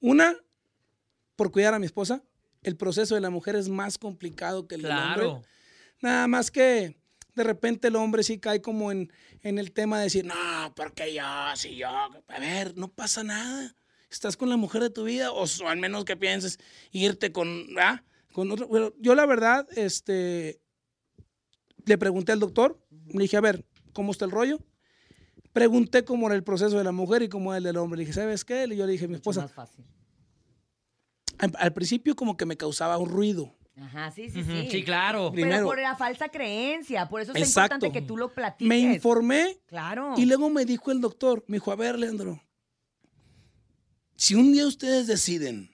Una, 0.02 0.36
por 1.40 1.54
cuidar 1.54 1.74
a 1.74 1.80
mi 1.80 1.86
esposa. 1.86 2.22
El 2.64 2.76
proceso 2.76 3.16
de 3.16 3.22
la 3.22 3.30
mujer 3.30 3.56
es 3.56 3.70
más 3.70 3.98
complicado 3.98 4.68
que 4.68 4.76
el 4.76 4.82
del 4.82 4.92
hombre. 4.92 5.42
Nada 6.02 6.28
más 6.28 6.52
que 6.52 6.98
de 7.34 7.44
repente 7.46 7.88
el 7.88 7.96
hombre 7.96 8.24
sí 8.24 8.40
cae 8.40 8.62
como 8.62 8.92
en, 8.92 9.10
en 9.42 9.58
el 9.58 9.72
tema 9.72 10.00
de 10.00 10.04
decir, 10.04 10.26
no, 10.26 10.36
porque 10.76 11.14
yo, 11.14 11.24
si 11.56 11.78
yo. 11.78 11.88
A 11.88 12.40
ver, 12.42 12.76
no 12.76 12.90
pasa 12.90 13.24
nada. 13.24 13.74
Estás 14.12 14.36
con 14.36 14.50
la 14.50 14.58
mujer 14.58 14.82
de 14.82 14.90
tu 14.90 15.06
vida, 15.06 15.32
o, 15.32 15.46
al 15.66 15.78
menos 15.78 16.04
que 16.04 16.18
pienses 16.18 16.60
irte 16.92 17.32
con, 17.32 17.68
con 18.34 18.52
otro. 18.52 18.68
Bueno, 18.68 18.92
yo 19.00 19.16
la 19.16 19.26
verdad, 19.26 19.66
este, 19.78 20.60
le 21.86 21.98
pregunté 21.98 22.34
al 22.34 22.42
doctor, 22.42 22.86
le 23.14 23.22
dije, 23.22 23.38
a 23.38 23.42
ver, 23.42 23.64
cómo 23.94 24.12
está 24.12 24.26
el 24.26 24.32
rollo. 24.32 24.60
Pregunté 25.54 26.04
cómo 26.04 26.28
era 26.28 26.36
el 26.36 26.44
proceso 26.44 26.78
de 26.78 26.84
la 26.84 26.92
mujer 26.92 27.22
y 27.22 27.30
cómo 27.30 27.54
era 27.54 27.60
el 27.60 27.64
del 27.64 27.78
hombre. 27.78 28.00
Le 28.00 28.02
dije, 28.02 28.14
¿sabes 28.14 28.44
qué? 28.44 28.66
Y 28.70 28.76
yo 28.76 28.86
le 28.86 28.92
dije 28.92 29.06
a 29.06 29.08
mi 29.08 29.14
Mucho 29.14 29.30
esposa, 29.30 29.42
más 29.44 29.54
fácil. 29.54 29.86
Al, 31.40 31.52
al 31.58 31.74
principio 31.74 32.16
como 32.16 32.38
que 32.38 32.46
me 32.46 32.56
causaba 32.58 32.98
un 32.98 33.10
ruido. 33.10 33.56
Ajá, 33.82 34.12
sí, 34.12 34.30
sí, 34.30 34.44
sí. 34.44 34.68
Sí, 34.70 34.84
claro. 34.84 35.32
Primero. 35.32 35.56
Pero 35.56 35.66
por 35.68 35.80
la 35.82 35.96
falsa 35.96 36.28
creencia, 36.30 37.08
por 37.08 37.22
eso 37.22 37.32
es 37.34 37.42
Exacto. 37.42 37.76
importante 37.76 38.00
que 38.02 38.06
tú 38.06 38.18
lo 38.18 38.34
platiques. 38.34 38.68
Me 38.68 38.78
informé 38.80 39.58
Claro. 39.68 40.16
y 40.18 40.26
luego 40.26 40.50
me 40.50 40.66
dijo 40.66 40.92
el 40.92 41.00
doctor, 41.00 41.44
me 41.48 41.56
dijo, 41.58 41.72
a 41.72 41.76
ver, 41.78 41.98
Leandro, 41.98 42.42
si 44.18 44.36
un 44.36 44.52
día 44.52 44.68
ustedes 44.68 45.08
deciden 45.08 45.72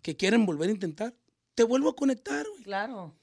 que 0.00 0.16
quieren 0.16 0.46
volver 0.46 0.70
a 0.70 0.72
intentar, 0.72 1.14
te 1.54 1.64
vuelvo 1.64 1.90
a 1.90 1.96
conectar. 1.96 2.46
güey". 2.50 2.62
Claro. 2.62 3.14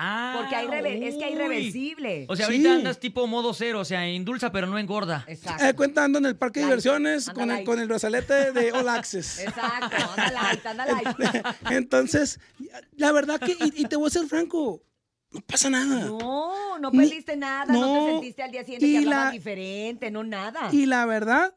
Ah, 0.00 0.36
Porque 0.38 0.54
hay 0.54 0.66
rever- 0.68 1.02
es 1.02 1.16
que 1.16 1.24
hay 1.24 1.34
reversible. 1.34 2.26
O 2.28 2.36
sea, 2.36 2.46
Sí. 2.46 2.52
ahorita 2.52 2.72
andas 2.74 3.00
tipo 3.00 3.26
modo 3.26 3.52
cero, 3.52 3.80
o 3.80 3.84
sea, 3.84 4.06
endulza 4.06 4.52
pero 4.52 4.66
no 4.68 4.78
engorda. 4.78 5.24
Exacto. 5.26 5.64
Eh, 5.64 5.74
cuenta 5.74 6.04
ando 6.04 6.18
en 6.18 6.26
el 6.26 6.36
parque 6.36 6.60
de 6.60 6.66
Light. 6.66 6.76
diversiones 6.80 7.28
Anda 7.28 7.40
con 7.40 7.50
el, 7.50 7.56
light. 7.56 7.66
con 7.66 7.80
el 7.80 7.88
brazalete 7.88 8.52
de 8.52 8.72
All 8.72 8.88
Access. 8.88 9.40
Exacto. 9.40 9.96
Anda 10.16 10.30
light, 10.32 10.66
anda 10.66 10.86
light. 10.86 11.46
Entonces, 11.70 12.40
la 12.96 13.12
verdad 13.12 13.40
que, 13.40 13.52
y, 13.52 13.82
y 13.82 13.84
te 13.86 13.96
voy 13.96 14.06
a 14.06 14.10
ser 14.10 14.26
franco, 14.26 14.82
no 15.30 15.40
pasa 15.42 15.68
nada. 15.68 16.06
No, 16.06 16.78
no 16.78 16.90
Ni- 16.90 16.98
perdiste 17.00 17.36
nada, 17.36 17.72
no, 17.72 17.80
no, 17.80 18.04
te 18.06 18.12
sentiste 18.12 18.42
al 18.42 18.50
día 18.50 18.64
siguiente 18.64 18.86
y 18.86 18.92
que 18.92 18.98
hablabas 18.98 19.24
la- 19.26 19.30
diferente, 19.32 20.10
no 20.10 20.24
nada. 20.24 20.68
Y 20.72 20.86
la 20.86 21.04
verdad, 21.06 21.54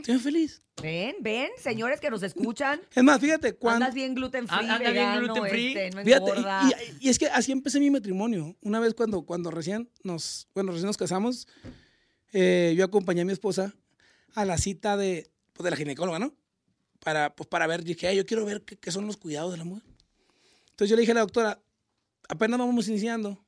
estoy 0.00 0.18
feliz. 0.18 0.62
Ven, 0.82 1.16
ven, 1.20 1.48
señores 1.58 2.00
que 2.00 2.10
nos 2.10 2.22
escuchan. 2.22 2.80
Es 2.94 3.02
más, 3.04 3.20
fíjate, 3.20 3.54
cuando... 3.54 3.84
Andas 3.84 3.94
bien 3.94 4.14
gluten 4.14 4.48
free, 4.48 4.58
Anda 4.58 4.78
bien 4.78 4.92
vegano, 4.92 5.20
gluten 5.34 5.46
free. 5.46 5.66
este, 5.76 5.90
no 5.90 6.02
Fíjate, 6.04 6.30
y, 6.40 6.94
y- 7.04 7.06
y 7.06 7.08
es 7.10 7.18
que 7.18 7.26
así 7.26 7.52
empecé 7.52 7.78
mi 7.80 7.90
matrimonio. 7.90 8.56
Una 8.62 8.80
vez 8.80 8.94
cuando, 8.94 9.22
cuando 9.22 9.50
recién 9.50 9.90
nos, 10.04 10.48
bueno, 10.54 10.72
recién 10.72 10.86
nos 10.86 10.96
casamos, 10.96 11.46
eh, 12.32 12.74
yo 12.76 12.84
acompañé 12.84 13.22
a 13.22 13.24
mi 13.24 13.32
esposa 13.32 13.74
a 14.34 14.44
la 14.44 14.56
cita 14.58 14.96
de, 14.96 15.30
pues, 15.52 15.64
de 15.64 15.70
la 15.70 15.76
ginecóloga, 15.76 16.18
¿no? 16.18 16.34
Para, 17.00 17.34
pues, 17.34 17.48
para 17.48 17.66
ver, 17.66 17.82
dije, 17.84 18.06
"Ay, 18.08 18.16
yo 18.16 18.24
quiero 18.26 18.44
ver 18.44 18.62
qué, 18.62 18.76
qué 18.78 18.90
son 18.90 19.06
los 19.06 19.16
cuidados 19.16 19.52
de 19.52 19.58
la 19.58 19.64
mujer. 19.64 19.84
Entonces 20.70 20.88
yo 20.90 20.96
le 20.96 21.00
dije 21.00 21.12
a 21.12 21.16
la 21.16 21.20
doctora, 21.22 21.60
apenas 22.28 22.58
vamos 22.58 22.88
iniciando. 22.88 23.44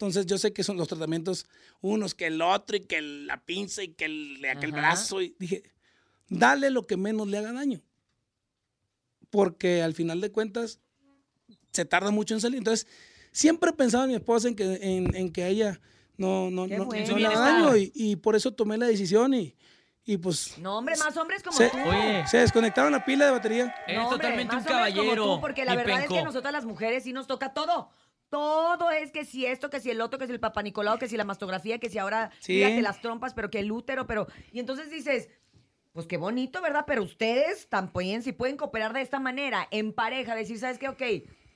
Entonces 0.00 0.24
yo 0.24 0.38
sé 0.38 0.54
que 0.54 0.64
son 0.64 0.78
los 0.78 0.88
tratamientos, 0.88 1.46
unos 1.82 2.14
que 2.14 2.28
el 2.28 2.40
otro 2.40 2.74
y 2.74 2.80
que 2.80 2.96
el- 2.96 3.26
la 3.26 3.44
pinza 3.44 3.82
y 3.82 3.88
que 3.88 4.06
el, 4.06 4.42
aquel 4.46 4.70
Ajá. 4.72 4.80
brazo. 4.80 5.20
Y 5.20 5.36
dije, 5.38 5.62
dale 6.30 6.70
lo 6.70 6.86
que 6.86 6.96
menos 6.96 7.28
le 7.28 7.36
haga 7.36 7.52
daño. 7.52 7.82
Porque 9.28 9.82
al 9.82 9.92
final 9.94 10.22
de 10.22 10.32
cuentas 10.32 10.80
se 11.72 11.84
tarda 11.84 12.10
mucho 12.10 12.32
en 12.32 12.40
salir. 12.40 12.56
Entonces, 12.56 12.86
siempre 13.30 13.70
he 13.70 13.72
pensado 13.74 14.04
en 14.04 14.10
mi 14.10 14.16
esposa 14.16 14.48
en 14.48 14.56
que, 14.56 14.64
en, 14.80 15.14
en 15.14 15.30
que 15.32 15.46
ella 15.48 15.78
no, 16.16 16.50
no, 16.50 16.66
no, 16.66 16.86
bueno. 16.86 17.06
no 17.12 17.18
le 17.18 17.26
haga 17.26 17.38
daño. 17.38 17.76
Y, 17.76 17.92
y 17.94 18.16
por 18.16 18.34
eso 18.36 18.52
tomé 18.54 18.78
la 18.78 18.86
decisión 18.86 19.34
y, 19.34 19.54
y 20.06 20.16
pues 20.16 20.56
No, 20.56 20.78
hombre, 20.78 20.96
más 20.96 21.14
hombres 21.18 21.42
como 21.42 21.58
se, 21.58 21.68
tú. 21.68 21.76
Oye. 21.78 22.26
se 22.26 22.38
desconectaron 22.38 22.90
la 22.90 23.04
pila 23.04 23.26
de 23.26 23.30
batería. 23.32 23.74
Eres 23.86 23.98
No, 23.98 24.04
hombre, 24.08 24.16
totalmente 24.18 24.54
un 24.56 24.62
más 24.62 24.66
como 24.66 24.78
caballero. 24.78 25.24
tú, 25.34 25.40
porque 25.42 25.66
la 25.66 25.76
verdad 25.76 25.96
es 25.96 26.00
penco. 26.06 26.14
que 26.14 26.22
nosotras 26.24 26.52
las 26.54 26.64
mujeres 26.64 27.04
sí 27.04 27.12
nos 27.12 27.26
toca 27.26 27.52
todo. 27.52 27.90
Todo 28.30 28.90
es 28.92 29.10
que 29.10 29.24
si 29.24 29.44
esto, 29.44 29.68
que 29.70 29.80
si 29.80 29.90
el 29.90 30.00
otro, 30.00 30.18
que 30.18 30.26
si 30.26 30.32
el 30.32 30.40
papá 30.40 30.62
Nicolau, 30.62 30.98
que 30.98 31.08
si 31.08 31.16
la 31.16 31.24
mastografía, 31.24 31.78
que 31.78 31.90
si 31.90 31.98
ahora 31.98 32.30
Sí. 32.40 32.54
fíjate 32.54 32.80
las 32.82 33.00
trompas, 33.00 33.34
pero 33.34 33.50
que 33.50 33.58
el 33.58 33.70
útero, 33.72 34.06
pero. 34.06 34.26
Y 34.52 34.60
entonces 34.60 34.88
dices, 34.90 35.28
pues 35.92 36.06
qué 36.06 36.16
bonito, 36.16 36.62
¿verdad? 36.62 36.84
Pero 36.86 37.02
ustedes 37.02 37.68
también, 37.68 38.22
si 38.22 38.32
pueden 38.32 38.56
cooperar 38.56 38.92
de 38.92 39.00
esta 39.02 39.18
manera, 39.18 39.66
en 39.72 39.92
pareja, 39.92 40.34
decir, 40.36 40.58
¿sabes 40.58 40.78
qué? 40.78 40.88
Ok, 40.88 41.02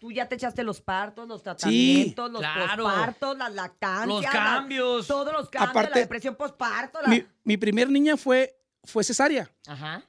tú 0.01 0.11
ya 0.11 0.29
te 0.29 0.35
echaste 0.35 0.65
los 0.65 0.81
partos, 0.81 1.29
los 1.29 1.45
tratamientos, 1.45 2.31
los 2.33 2.41
claro. 2.43 2.83
pospartos, 2.85 3.39
las 3.39 3.55
lactancias. 3.55 4.09
Los 4.09 4.23
la- 4.25 4.31
cambios. 4.33 5.07
todos 5.07 5.33
los 5.33 5.49
cambios, 5.49 5.71
Aparte, 5.71 5.91
la 5.95 6.01
depresión 6.01 6.35
posparto. 6.35 7.01
La... 7.03 7.09
Mi, 7.09 7.25
mi 7.45 7.57
primer 7.57 7.89
niña 7.89 8.17
fue, 8.17 8.59
fue 8.83 9.05
cesárea. 9.05 9.49
Ajá. 9.69 10.03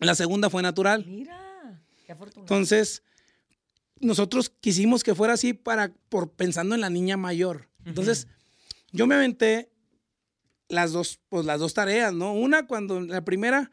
La 0.00 0.14
segunda 0.14 0.50
fue 0.50 0.62
natural. 0.62 1.04
Mira, 1.06 1.80
qué 2.06 2.12
afortunado. 2.12 2.42
Entonces, 2.42 3.02
nosotros 4.02 4.50
quisimos 4.50 5.02
que 5.02 5.14
fuera 5.14 5.34
así 5.34 5.54
para, 5.54 5.92
por 6.08 6.32
pensando 6.32 6.74
en 6.74 6.80
la 6.80 6.90
niña 6.90 7.16
mayor. 7.16 7.68
Entonces, 7.84 8.28
yo 8.90 9.06
me 9.06 9.14
aventé 9.14 9.70
las 10.68 10.92
dos, 10.92 11.20
pues 11.28 11.46
las 11.46 11.60
dos 11.60 11.74
tareas, 11.74 12.12
¿no? 12.12 12.34
Una 12.34 12.66
cuando 12.66 13.00
la 13.00 13.24
primera 13.24 13.70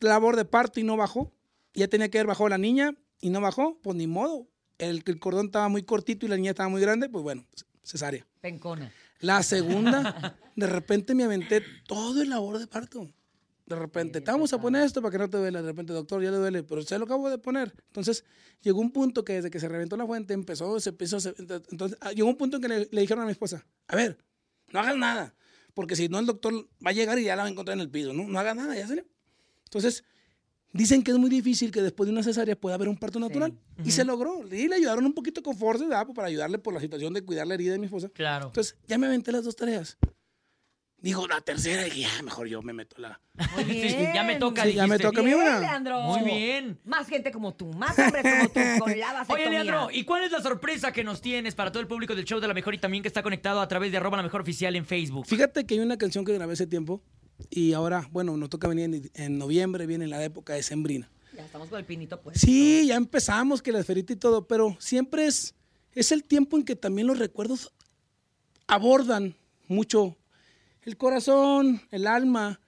labor 0.00 0.36
de 0.36 0.44
parto 0.44 0.80
y 0.80 0.84
no 0.84 0.96
bajó, 0.96 1.32
ya 1.74 1.88
tenía 1.88 2.08
que 2.08 2.18
haber 2.18 2.28
bajado 2.28 2.48
la 2.48 2.58
niña 2.58 2.94
y 3.20 3.30
no 3.30 3.40
bajó, 3.40 3.78
pues 3.82 3.96
ni 3.96 4.06
modo. 4.06 4.48
El, 4.78 5.02
el 5.06 5.18
cordón 5.18 5.46
estaba 5.46 5.68
muy 5.68 5.82
cortito 5.82 6.26
y 6.26 6.28
la 6.28 6.36
niña 6.36 6.50
estaba 6.50 6.68
muy 6.68 6.80
grande, 6.80 7.08
pues 7.08 7.22
bueno, 7.22 7.44
cesárea. 7.82 8.26
Pencona. 8.40 8.92
La 9.20 9.42
segunda, 9.42 10.36
de 10.56 10.66
repente 10.66 11.14
me 11.14 11.24
aventé 11.24 11.62
todo 11.86 12.22
el 12.22 12.30
labor 12.30 12.58
de 12.58 12.66
parto. 12.66 13.10
De 13.66 13.76
repente, 13.76 14.20
te 14.20 14.30
vamos 14.30 14.52
a 14.52 14.60
poner 14.60 14.82
esto 14.84 15.00
para 15.00 15.12
que 15.12 15.18
no 15.18 15.30
te 15.30 15.38
duele. 15.38 15.62
De 15.62 15.68
repente, 15.68 15.92
doctor, 15.94 16.22
ya 16.22 16.30
le 16.30 16.36
duele, 16.36 16.62
pero 16.64 16.82
se 16.82 16.98
lo 16.98 17.06
acabo 17.06 17.30
de 17.30 17.38
poner. 17.38 17.72
Entonces, 17.86 18.24
llegó 18.60 18.80
un 18.80 18.90
punto 18.92 19.24
que 19.24 19.34
desde 19.34 19.50
que 19.50 19.58
se 19.58 19.68
reventó 19.68 19.96
la 19.96 20.06
fuente 20.06 20.34
empezó, 20.34 20.78
se 20.80 20.90
empezó, 20.90 21.18
se- 21.18 21.34
entonces, 21.70 21.96
ah, 22.02 22.12
llegó 22.12 22.28
un 22.28 22.36
punto 22.36 22.56
en 22.56 22.62
que 22.62 22.68
le, 22.68 22.88
le 22.90 23.00
dijeron 23.00 23.22
a 23.22 23.26
mi 23.26 23.32
esposa, 23.32 23.64
a 23.88 23.96
ver, 23.96 24.18
no 24.70 24.80
hagas 24.80 24.96
nada, 24.98 25.34
porque 25.72 25.96
si 25.96 26.08
no 26.10 26.18
el 26.18 26.26
doctor 26.26 26.52
va 26.84 26.90
a 26.90 26.92
llegar 26.92 27.18
y 27.18 27.24
ya 27.24 27.36
la 27.36 27.44
va 27.44 27.48
a 27.48 27.50
encontrar 27.52 27.76
en 27.76 27.80
el 27.80 27.88
piso, 27.90 28.12
¿no? 28.12 28.26
No 28.28 28.38
hagas 28.38 28.54
nada, 28.54 28.76
ya 28.76 28.86
salió. 28.86 29.04
Entonces, 29.64 30.04
dicen 30.74 31.02
que 31.02 31.12
es 31.12 31.16
muy 31.18 31.30
difícil 31.30 31.70
que 31.70 31.80
después 31.80 32.06
de 32.06 32.12
una 32.12 32.22
cesárea 32.22 32.56
pueda 32.60 32.74
haber 32.74 32.88
un 32.88 32.98
parto 32.98 33.18
natural. 33.18 33.54
Y 33.82 33.92
se 33.92 34.04
logró. 34.04 34.44
Y 34.52 34.68
le 34.68 34.74
ayudaron 34.76 35.06
un 35.06 35.14
poquito 35.14 35.42
con 35.42 35.56
fuerza, 35.56 35.84
¿verdad? 35.84 36.04
Pues 36.04 36.14
para 36.16 36.28
ayudarle 36.28 36.58
por 36.58 36.74
la 36.74 36.80
situación 36.80 37.14
de 37.14 37.22
cuidar 37.22 37.46
la 37.46 37.54
herida 37.54 37.72
de 37.72 37.78
mi 37.78 37.86
esposa. 37.86 38.10
Claro. 38.10 38.46
Entonces, 38.48 38.76
ya 38.86 38.98
me 38.98 39.06
aventé 39.06 39.32
las 39.32 39.44
dos 39.44 39.56
tareas. 39.56 39.96
Dijo 41.04 41.28
la 41.28 41.42
tercera 41.42 41.86
y 41.86 42.00
ya, 42.00 42.22
mejor 42.22 42.48
yo 42.48 42.62
me 42.62 42.72
meto 42.72 42.96
la. 42.98 43.20
Muy 43.54 43.64
Sí, 43.64 43.72
bien. 43.72 44.12
ya 44.14 44.24
me 44.24 44.36
toca, 44.36 44.62
Sí, 44.64 44.72
ya 44.72 44.86
me 44.86 44.98
toca 44.98 45.20
a 45.20 45.22
mí 45.22 45.34
Bien, 45.34 45.38
una. 45.46 45.60
Leandro. 45.60 46.00
Muy 46.00 46.22
bien. 46.24 46.80
Más 46.84 47.06
gente 47.08 47.30
como 47.30 47.54
tú, 47.54 47.66
más 47.74 47.98
hombres 47.98 48.22
como 48.22 48.48
tú, 48.48 48.60
con 48.80 48.98
la 48.98 49.26
Oye. 49.28 49.50
Leandro, 49.50 49.90
¿y 49.92 50.04
cuál 50.04 50.24
es 50.24 50.32
la 50.32 50.40
sorpresa 50.40 50.92
que 50.92 51.04
nos 51.04 51.20
tienes 51.20 51.54
para 51.54 51.70
todo 51.70 51.82
el 51.82 51.86
público 51.88 52.14
del 52.14 52.24
show 52.24 52.40
de 52.40 52.48
la 52.48 52.54
mejor 52.54 52.72
y 52.72 52.78
también 52.78 53.02
que 53.02 53.08
está 53.08 53.22
conectado 53.22 53.60
a 53.60 53.68
través 53.68 53.92
de 53.92 53.98
arroba 53.98 54.16
la 54.16 54.22
mejor 54.22 54.40
oficial 54.40 54.74
en 54.76 54.86
Facebook? 54.86 55.26
Fíjate 55.26 55.66
que 55.66 55.74
hay 55.74 55.80
una 55.80 55.98
canción 55.98 56.24
que 56.24 56.32
grabé 56.32 56.54
hace 56.54 56.66
tiempo 56.66 57.02
y 57.50 57.74
ahora, 57.74 58.08
bueno, 58.10 58.34
nos 58.38 58.48
toca 58.48 58.66
venir 58.66 58.86
en, 58.86 59.10
en 59.12 59.36
noviembre, 59.36 59.84
viene 59.84 60.06
la 60.06 60.24
época 60.24 60.54
de 60.54 60.62
Sembrina. 60.62 61.10
Ya 61.36 61.44
estamos 61.44 61.68
con 61.68 61.78
el 61.78 61.84
pinito, 61.84 62.18
pues. 62.22 62.40
Sí, 62.40 62.86
ya 62.86 62.94
empezamos, 62.96 63.60
que 63.60 63.72
la 63.72 63.80
esferita 63.80 64.14
y 64.14 64.16
todo, 64.16 64.46
pero 64.46 64.74
siempre 64.80 65.26
es, 65.26 65.54
es 65.92 66.12
el 66.12 66.24
tiempo 66.24 66.56
en 66.56 66.64
que 66.64 66.76
también 66.76 67.08
los 67.08 67.18
recuerdos 67.18 67.74
abordan 68.66 69.36
mucho 69.68 70.16
el 70.84 70.96
corazón, 70.96 71.82
el 71.90 72.06
alma. 72.06 72.60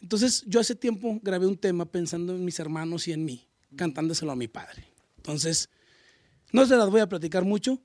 Entonces, 0.00 0.44
yo 0.46 0.60
hace 0.60 0.74
tiempo 0.74 1.20
grabé 1.22 1.46
un 1.46 1.56
tema 1.56 1.84
pensando 1.84 2.34
en 2.34 2.44
mis 2.44 2.58
hermanos 2.58 3.08
y 3.08 3.12
en 3.12 3.24
mí, 3.24 3.48
cantándoselo 3.76 4.32
a 4.32 4.36
mi 4.36 4.48
padre. 4.48 4.84
Entonces, 5.16 5.68
no 6.52 6.66
se 6.66 6.76
las 6.76 6.88
voy 6.88 7.00
a 7.00 7.08
platicar 7.08 7.44
mucho. 7.44 7.80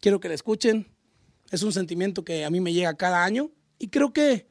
Quiero 0.00 0.20
que 0.20 0.28
la 0.28 0.34
escuchen. 0.34 0.86
Es 1.50 1.62
un 1.62 1.72
sentimiento 1.72 2.24
que 2.24 2.44
a 2.44 2.50
mí 2.50 2.60
me 2.60 2.72
llega 2.72 2.96
cada 2.96 3.24
año. 3.24 3.50
Y 3.78 3.88
creo 3.88 4.12
que, 4.12 4.48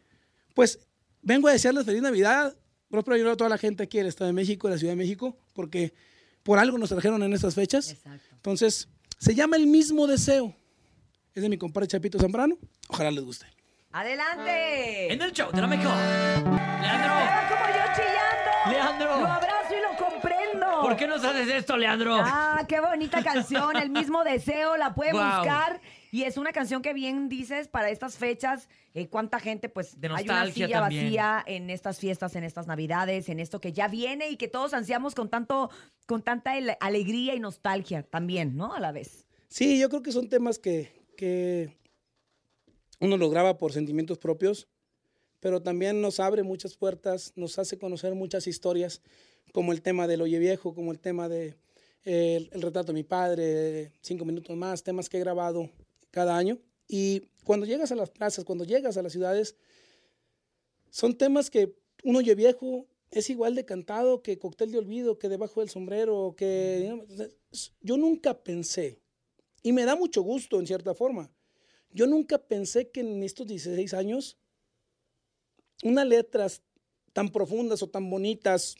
pues, 0.54 0.80
vengo 1.22 1.48
a 1.48 1.52
desearles 1.52 1.86
feliz 1.86 2.02
Navidad. 2.02 2.56
Próspero 2.89 3.15
año 3.15 3.32
a 3.32 3.36
toda 3.36 3.50
la 3.50 3.58
gente 3.58 3.84
aquí 3.84 3.98
del 3.98 4.08
Estado 4.08 4.28
de 4.28 4.34
México, 4.34 4.68
de 4.68 4.76
la 4.76 4.78
Ciudad 4.78 4.94
de 4.94 4.98
México, 4.98 5.38
porque 5.54 5.94
por 6.44 6.60
algo 6.60 6.78
nos 6.78 6.89
trajeron 6.89 7.22
en 7.24 7.34
estas 7.34 7.56
fechas. 7.56 7.91
Exacto. 7.91 8.28
Entonces, 8.32 8.88
se 9.18 9.36
llama 9.36 9.58
El 9.58 9.68
mismo 9.68 10.08
deseo. 10.08 10.56
Es 11.34 11.41
de 11.41 11.50
mi 11.50 11.58
compadre 11.58 11.88
Chapito 11.88 12.20
Zambrano. 12.20 12.58
Ojalá 12.88 13.12
les 13.12 13.24
guste. 13.24 13.55
¡Adelante! 14.00 15.14
En 15.14 15.22
el 15.22 15.32
show 15.32 15.50
de 15.54 15.62
la 15.62 15.68
mejor. 15.68 15.94
Leandro, 15.96 17.14
como 17.48 17.66
yo 17.70 17.84
chillando. 17.96 18.70
Leandro. 18.70 19.20
Lo 19.22 19.28
abrazo 19.28 19.74
y 19.74 19.82
lo 19.82 20.06
comprendo. 20.06 20.82
¿por 20.82 20.98
qué 20.98 21.08
nos 21.08 21.24
haces 21.24 21.48
esto, 21.48 21.78
Leandro? 21.78 22.18
Ah, 22.20 22.66
qué 22.68 22.82
bonita 22.82 23.24
canción. 23.24 23.78
El 23.78 23.90
mismo 23.92 24.26
deseo 24.26 24.76
la 24.76 24.94
puede 24.94 25.14
buscar. 25.14 25.80
Y 26.12 26.24
es 26.24 26.36
una 26.36 26.52
canción 26.52 26.82
que 26.82 26.94
bien 26.94 27.30
dices 27.30 27.70
para 27.70 27.90
estas 27.90 28.18
fechas. 28.18 28.68
eh, 28.94 29.08
cuánta 29.08 29.40
gente, 29.40 29.70
pues, 29.70 30.00
De 30.00 30.08
hay 30.08 30.24
una 30.26 30.40
nostalgia 30.40 30.68
silla 30.68 30.80
también. 30.82 31.04
vacía 31.06 31.44
en 31.48 31.70
estas 31.70 31.98
fiestas, 32.00 32.36
en 32.36 32.44
estas 32.44 32.68
navidades, 32.68 33.28
en 33.30 33.40
esto 33.40 33.60
que 33.62 33.72
ya 33.74 33.88
viene 33.88 34.30
y 34.30 34.36
que 34.38 34.48
todos 34.50 34.74
ansiamos 34.74 35.16
con 35.16 35.30
tanto, 35.30 35.70
con 36.06 36.22
tanta 36.22 36.58
ele- 36.58 36.78
alegría 36.82 37.34
y 37.36 37.40
nostalgia 37.40 38.04
también, 38.04 38.56
¿no? 38.58 38.74
A 38.74 38.80
la 38.82 38.92
vez. 38.92 39.26
Sí, 39.48 39.80
yo 39.80 39.88
creo 39.90 40.02
que 40.02 40.12
son 40.14 40.28
temas 40.30 40.60
que, 40.60 40.92
que 41.18 41.78
uno 43.00 43.18
los 43.18 43.32
graba 43.32 43.58
por 43.58 43.74
sentimientos 43.74 44.18
propios, 44.18 44.68
pero 45.40 45.62
también 45.62 46.02
nos 46.02 46.20
abre 46.20 46.44
muchas 46.44 46.76
puertas, 46.76 47.34
nos 47.36 47.60
hace 47.60 47.78
conocer 47.78 48.16
muchas 48.16 48.48
historias, 48.48 49.02
como 49.52 49.72
el 49.72 49.82
tema 49.82 50.08
del 50.08 50.22
Oye 50.22 50.40
Viejo, 50.40 50.74
como 50.74 50.92
el 50.92 51.00
tema 51.00 51.30
de 51.30 51.56
eh, 52.04 52.36
el, 52.38 52.50
el 52.52 52.62
retrato 52.62 52.88
de 52.88 52.94
mi 52.94 53.04
padre, 53.04 53.92
cinco 54.02 54.26
minutos 54.26 54.56
más, 54.56 54.84
temas 54.84 55.10
que 55.10 55.18
he 55.18 55.20
grabado 55.20 55.70
cada 56.12 56.38
año. 56.38 56.60
Y 56.88 57.30
cuando 57.44 57.66
llegas 57.66 57.92
a 57.92 57.96
las 57.96 58.10
plazas, 58.10 58.46
cuando 58.46 58.64
llegas 58.64 58.98
a 58.98 59.02
las 59.02 59.12
ciudades, 59.12 59.56
son 60.90 61.18
temas 61.18 61.50
que 61.50 61.76
un 62.04 62.16
Oye 62.16 62.36
Viejo 62.36 62.88
es 63.12 63.30
igual 63.30 63.56
de 63.56 63.66
cantado 63.66 64.22
que 64.22 64.38
Cóctel 64.38 64.72
de 64.72 64.78
Olvido, 64.78 65.18
que 65.18 65.30
Debajo 65.30 65.62
del 65.62 65.70
Sombrero, 65.70 66.36
que... 66.38 67.02
Yo 67.82 67.98
nunca 67.98 68.44
pensé 68.44 69.00
y 69.64 69.72
me 69.72 69.86
da 69.86 69.96
mucho 69.96 70.22
gusto 70.22 70.60
en 70.60 70.68
cierta 70.68 70.94
forma. 70.94 71.32
Yo 71.91 72.08
nunca 72.08 72.38
pensé 72.38 72.89
que 72.89 73.02
en 73.02 73.24
estos 73.24 73.48
16 73.48 73.93
años 73.93 74.38
unas 75.84 76.08
letras 76.08 76.62
tan 77.13 77.30
profundas 77.30 77.82
o 77.84 77.88
tan 77.89 78.10
bonitas, 78.10 78.76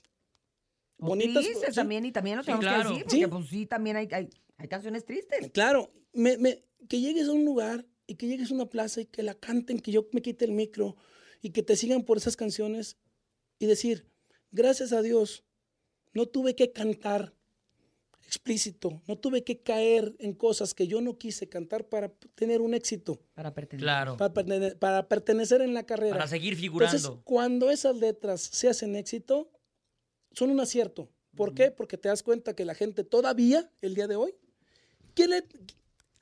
O 0.98 1.08
bonitas 1.08 1.44
tristes 1.44 1.70
sí, 1.70 1.76
también, 1.76 2.06
y 2.06 2.12
también 2.12 2.38
lo 2.38 2.44
Sí, 2.44 2.48
tenemos 2.48 2.66
claro. 2.66 2.84
que 2.84 2.90
decir, 2.90 3.04
porque 3.06 3.20
Sí. 3.26 3.28
pues 3.28 3.48
sí, 3.50 3.66
también 3.66 3.96
hay, 3.98 4.08
hay, 4.12 4.30
hay 4.58 4.68
canciones 4.68 5.06
tristes. 5.06 5.52
Claro, 5.52 5.92
me- 6.14 6.38
me- 6.38 6.64
que 6.88 7.00
llegues 7.02 7.28
a 7.28 7.32
un 7.34 7.46
lugar 7.46 7.86
y 8.08 8.16
que 8.16 8.28
llegues 8.28 8.52
a 8.52 8.54
una 8.54 8.66
plaza 8.68 9.02
y 9.02 9.06
que 9.06 9.24
la 9.24 9.34
canten, 9.36 9.80
que 9.80 9.92
yo 9.92 10.08
me 10.12 10.22
quite 10.22 10.46
el 10.46 10.52
micro 10.52 10.96
y 11.42 11.50
que 11.52 11.64
te 11.64 11.76
sigan 11.76 12.04
por 12.04 12.18
esas 12.18 12.36
canciones 12.38 12.98
y 13.60 13.66
decir, 13.66 14.06
gracias 14.52 14.92
a 14.94 15.02
Dios, 15.02 15.44
no 16.14 16.26
tuve 16.28 16.56
que 16.56 16.72
cantar 16.72 17.34
explícito, 18.26 19.02
no 19.08 19.18
tuve 19.18 19.44
que 19.44 19.60
caer 19.62 20.16
en 20.20 20.34
cosas 20.34 20.74
que 20.74 20.88
yo 20.88 21.00
no 21.02 21.18
quise 21.18 21.48
cantar 21.48 21.86
para 21.88 22.10
tener 22.36 22.62
un 22.62 22.74
éxito, 22.74 23.20
Para 23.34 23.54
pertenecer. 23.54 23.86
Claro. 23.86 24.18
para, 24.18 24.34
pertene- 24.34 24.76
para 24.78 25.08
pertenecer 25.08 25.62
en 25.62 25.74
la 25.74 25.84
carrera. 25.86 26.16
Para 26.16 26.28
seguir 26.28 26.54
Entonces, 26.54 27.02
figurando. 27.02 27.22
cuando 27.24 27.70
esas 27.72 27.96
letras 27.98 28.42
se 28.42 28.68
hacen 28.70 28.96
éxito, 28.96 29.50
son 30.32 30.50
un 30.50 30.60
acierto. 30.60 31.10
¿Por 31.36 31.54
qué? 31.54 31.70
Porque 31.72 31.98
te 31.98 32.08
das 32.10 32.24
cuenta 32.24 32.56
que 32.56 32.66
la 32.66 32.76
gente 32.76 33.04
todavía, 33.04 33.70
el 33.82 33.94
día 33.96 34.08
de 34.08 34.16
hoy, 34.16 34.34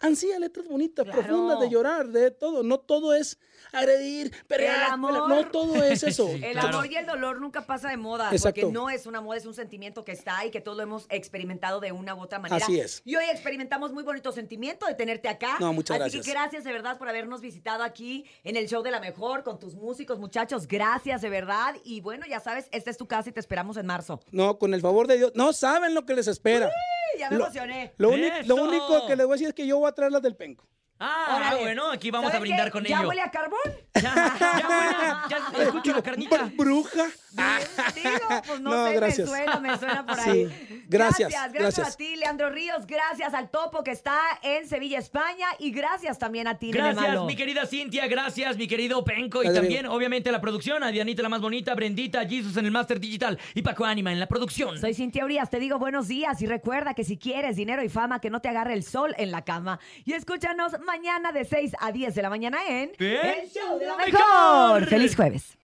quiere, 0.03 0.13
ansía 0.13 0.39
letras 0.39 0.67
bonitas, 0.67 1.05
Claro. 1.05 1.21
profundas, 1.21 1.59
de 1.59 1.69
llorar, 1.69 2.07
de 2.07 2.31
todo. 2.31 2.63
No 2.63 2.79
todo 2.79 3.13
es 3.13 3.39
agredir, 3.71 4.31
pelear, 4.47 4.91
amor. 4.91 5.11
pelear. 5.11 5.29
No 5.29 5.47
todo 5.51 5.83
es 5.83 6.03
eso. 6.03 6.27
Sí. 6.27 6.43
El 6.43 6.53
Claro. 6.53 6.67
amor 6.69 6.91
y 6.91 6.95
el 6.95 7.05
dolor 7.05 7.39
nunca 7.41 7.65
pasa 7.65 7.89
de 7.89 7.97
moda, 7.97 8.29
Exacto. 8.31 8.61
porque 8.61 8.73
no 8.73 8.89
es 8.89 9.05
un 9.05 9.15
amor, 9.15 9.37
es 9.37 9.45
un 9.45 9.53
sentimiento 9.53 10.03
que 10.05 10.11
está 10.11 10.45
y 10.45 10.51
que 10.51 10.61
todos 10.61 10.77
lo 10.77 10.83
hemos 10.83 11.05
experimentado 11.09 11.79
de 11.79 11.91
una 11.91 12.15
u 12.15 12.21
otra 12.21 12.39
manera. 12.39 12.63
Así 12.63 12.79
es. 12.79 13.01
Y 13.05 13.15
hoy 13.15 13.25
experimentamos 13.31 13.91
muy 13.93 14.03
bonito 14.03 14.31
sentimiento 14.31 14.85
de 14.85 14.93
tenerte 14.95 15.27
acá. 15.29 15.57
No, 15.59 15.73
muchas 15.73 15.95
Así 15.95 16.01
gracias. 16.17 16.25
que 16.25 16.31
gracias 16.31 16.63
de 16.63 16.71
verdad 16.71 16.97
por 16.97 17.09
habernos 17.09 17.41
visitado 17.41 17.83
aquí 17.83 18.25
en 18.43 18.55
el 18.55 18.67
show 18.67 18.83
de 18.83 18.91
la 18.91 18.99
mejor 18.99 19.43
con 19.43 19.59
tus 19.59 19.75
músicos, 19.75 20.19
muchachos. 20.19 20.67
Gracias 20.67 21.21
de 21.21 21.29
verdad. 21.29 21.75
Y 21.83 22.01
bueno, 22.01 22.25
ya 22.29 22.39
sabes, 22.39 22.67
esta 22.71 22.89
es 22.89 22.97
tu 22.97 23.07
casa 23.07 23.29
y 23.29 23.31
te 23.33 23.39
esperamos 23.39 23.77
en 23.77 23.85
marzo. 23.85 24.19
No, 24.31 24.57
con 24.59 24.73
el 24.73 24.81
favor 24.81 25.07
de 25.07 25.17
Dios. 25.17 25.31
No 25.35 25.53
saben 25.53 25.93
lo 25.93 26.05
que 26.05 26.13
les 26.13 26.27
espera. 26.27 26.69
Ya 27.17 27.29
me 27.29 27.37
Lo- 27.37 27.45
emocioné. 27.45 27.93
Lo, 27.97 28.09
único 28.09 29.07
que 29.07 29.15
les 29.15 29.25
voy 29.25 29.33
a 29.33 29.35
decir 29.35 29.47
es 29.49 29.53
que 29.53 29.67
yo 29.67 29.79
voy 29.79 29.89
a 29.89 29.91
traer 29.91 30.11
las 30.11 30.21
del 30.21 30.35
penco. 30.35 30.67
Ah, 31.05 31.35
Órale. 31.35 31.61
bueno, 31.61 31.91
aquí 31.91 32.11
vamos 32.11 32.29
a 32.29 32.33
¿Saben 32.33 32.43
brindar 32.43 32.65
qué? 32.67 32.71
con 32.71 32.83
¿Ya 32.85 32.99
ello. 32.99 33.09
huele 33.09 33.21
a 33.21 33.29
carbón? 33.31 33.59
Ya, 33.95 34.01
ya, 34.39 34.67
buena, 34.67 35.25
ya 35.29 35.63
escucho 35.63 35.91
la 35.93 36.01
carnita. 36.01 36.49
Bruja. 36.55 37.07
Digo, 37.95 38.41
pues 38.45 38.61
no, 38.61 38.69
No, 38.69 38.87
sé, 38.87 38.93
gracias. 38.95 39.29
me 39.29 39.35
suena, 39.37 39.59
me 39.59 39.77
suena 39.77 40.05
por 40.05 40.17
Sí. 40.19 40.29
ahí. 40.29 40.83
Gracias, 40.87 41.29
gracias. 41.31 41.53
gracias. 41.53 41.93
a 41.93 41.97
ti, 41.97 42.15
Leandro 42.15 42.49
Ríos. 42.51 42.85
Gracias 42.85 43.33
al 43.33 43.49
Topo 43.49 43.83
que 43.83 43.91
está 43.91 44.17
en 44.43 44.67
Sevilla, 44.67 44.99
España. 44.99 45.47
Y 45.59 45.71
gracias 45.71 46.19
también 46.19 46.47
a 46.47 46.57
ti, 46.57 46.67
Nene 46.67 46.77
Gracias, 46.79 47.07
Malo. 47.07 47.25
mi 47.25 47.35
querida 47.35 47.65
Cintia, 47.65 48.07
gracias, 48.07 48.55
mi 48.57 48.67
querido 48.67 49.03
Penco. 49.03 49.43
Y 49.43 49.51
también, 49.53 49.87
obviamente, 49.87 50.31
la 50.31 50.39
producción, 50.41 50.83
a 50.83 50.89
Dianita 50.91 51.21
la 51.23 51.29
más 51.29 51.41
bonita, 51.41 51.73
Brendita, 51.75 52.25
Jesus 52.27 52.55
en 52.57 52.65
el 52.65 52.71
Master 52.71 52.99
Digital 52.99 53.39
y 53.55 53.61
Paco 53.61 53.83
Anima 53.85 54.11
en 54.11 54.19
la 54.19 54.27
producción. 54.27 54.77
Soy 54.79 54.93
Cintia 54.93 55.25
Urias, 55.25 55.49
te 55.49 55.59
digo 55.59 55.79
buenos 55.79 56.07
días 56.07 56.41
y 56.41 56.45
recuerda 56.45 56.93
que 56.93 57.03
si 57.03 57.17
quieres 57.17 57.55
dinero 57.55 57.83
y 57.83 57.89
fama, 57.89 58.19
que 58.21 58.29
no 58.29 58.41
te 58.41 58.49
agarre 58.49 58.73
el 58.73 58.83
sol 58.83 59.15
en 59.17 59.31
la 59.31 59.43
cama. 59.43 59.79
Y 60.05 60.13
escúchanos 60.13 60.73
mañana 60.81 60.92
de 61.33 61.45
6 61.45 61.73
a 61.79 61.91
10 61.91 62.15
de 62.15 62.21
la 62.21 62.29
mañana 62.29 62.59
en 62.67 62.91
El 62.99 63.49
Show 63.49 63.79
de 63.79 63.85
la. 63.85 63.97
Mejor. 63.97 64.85
¡Feliz 64.85 65.15
jueves! 65.15 65.57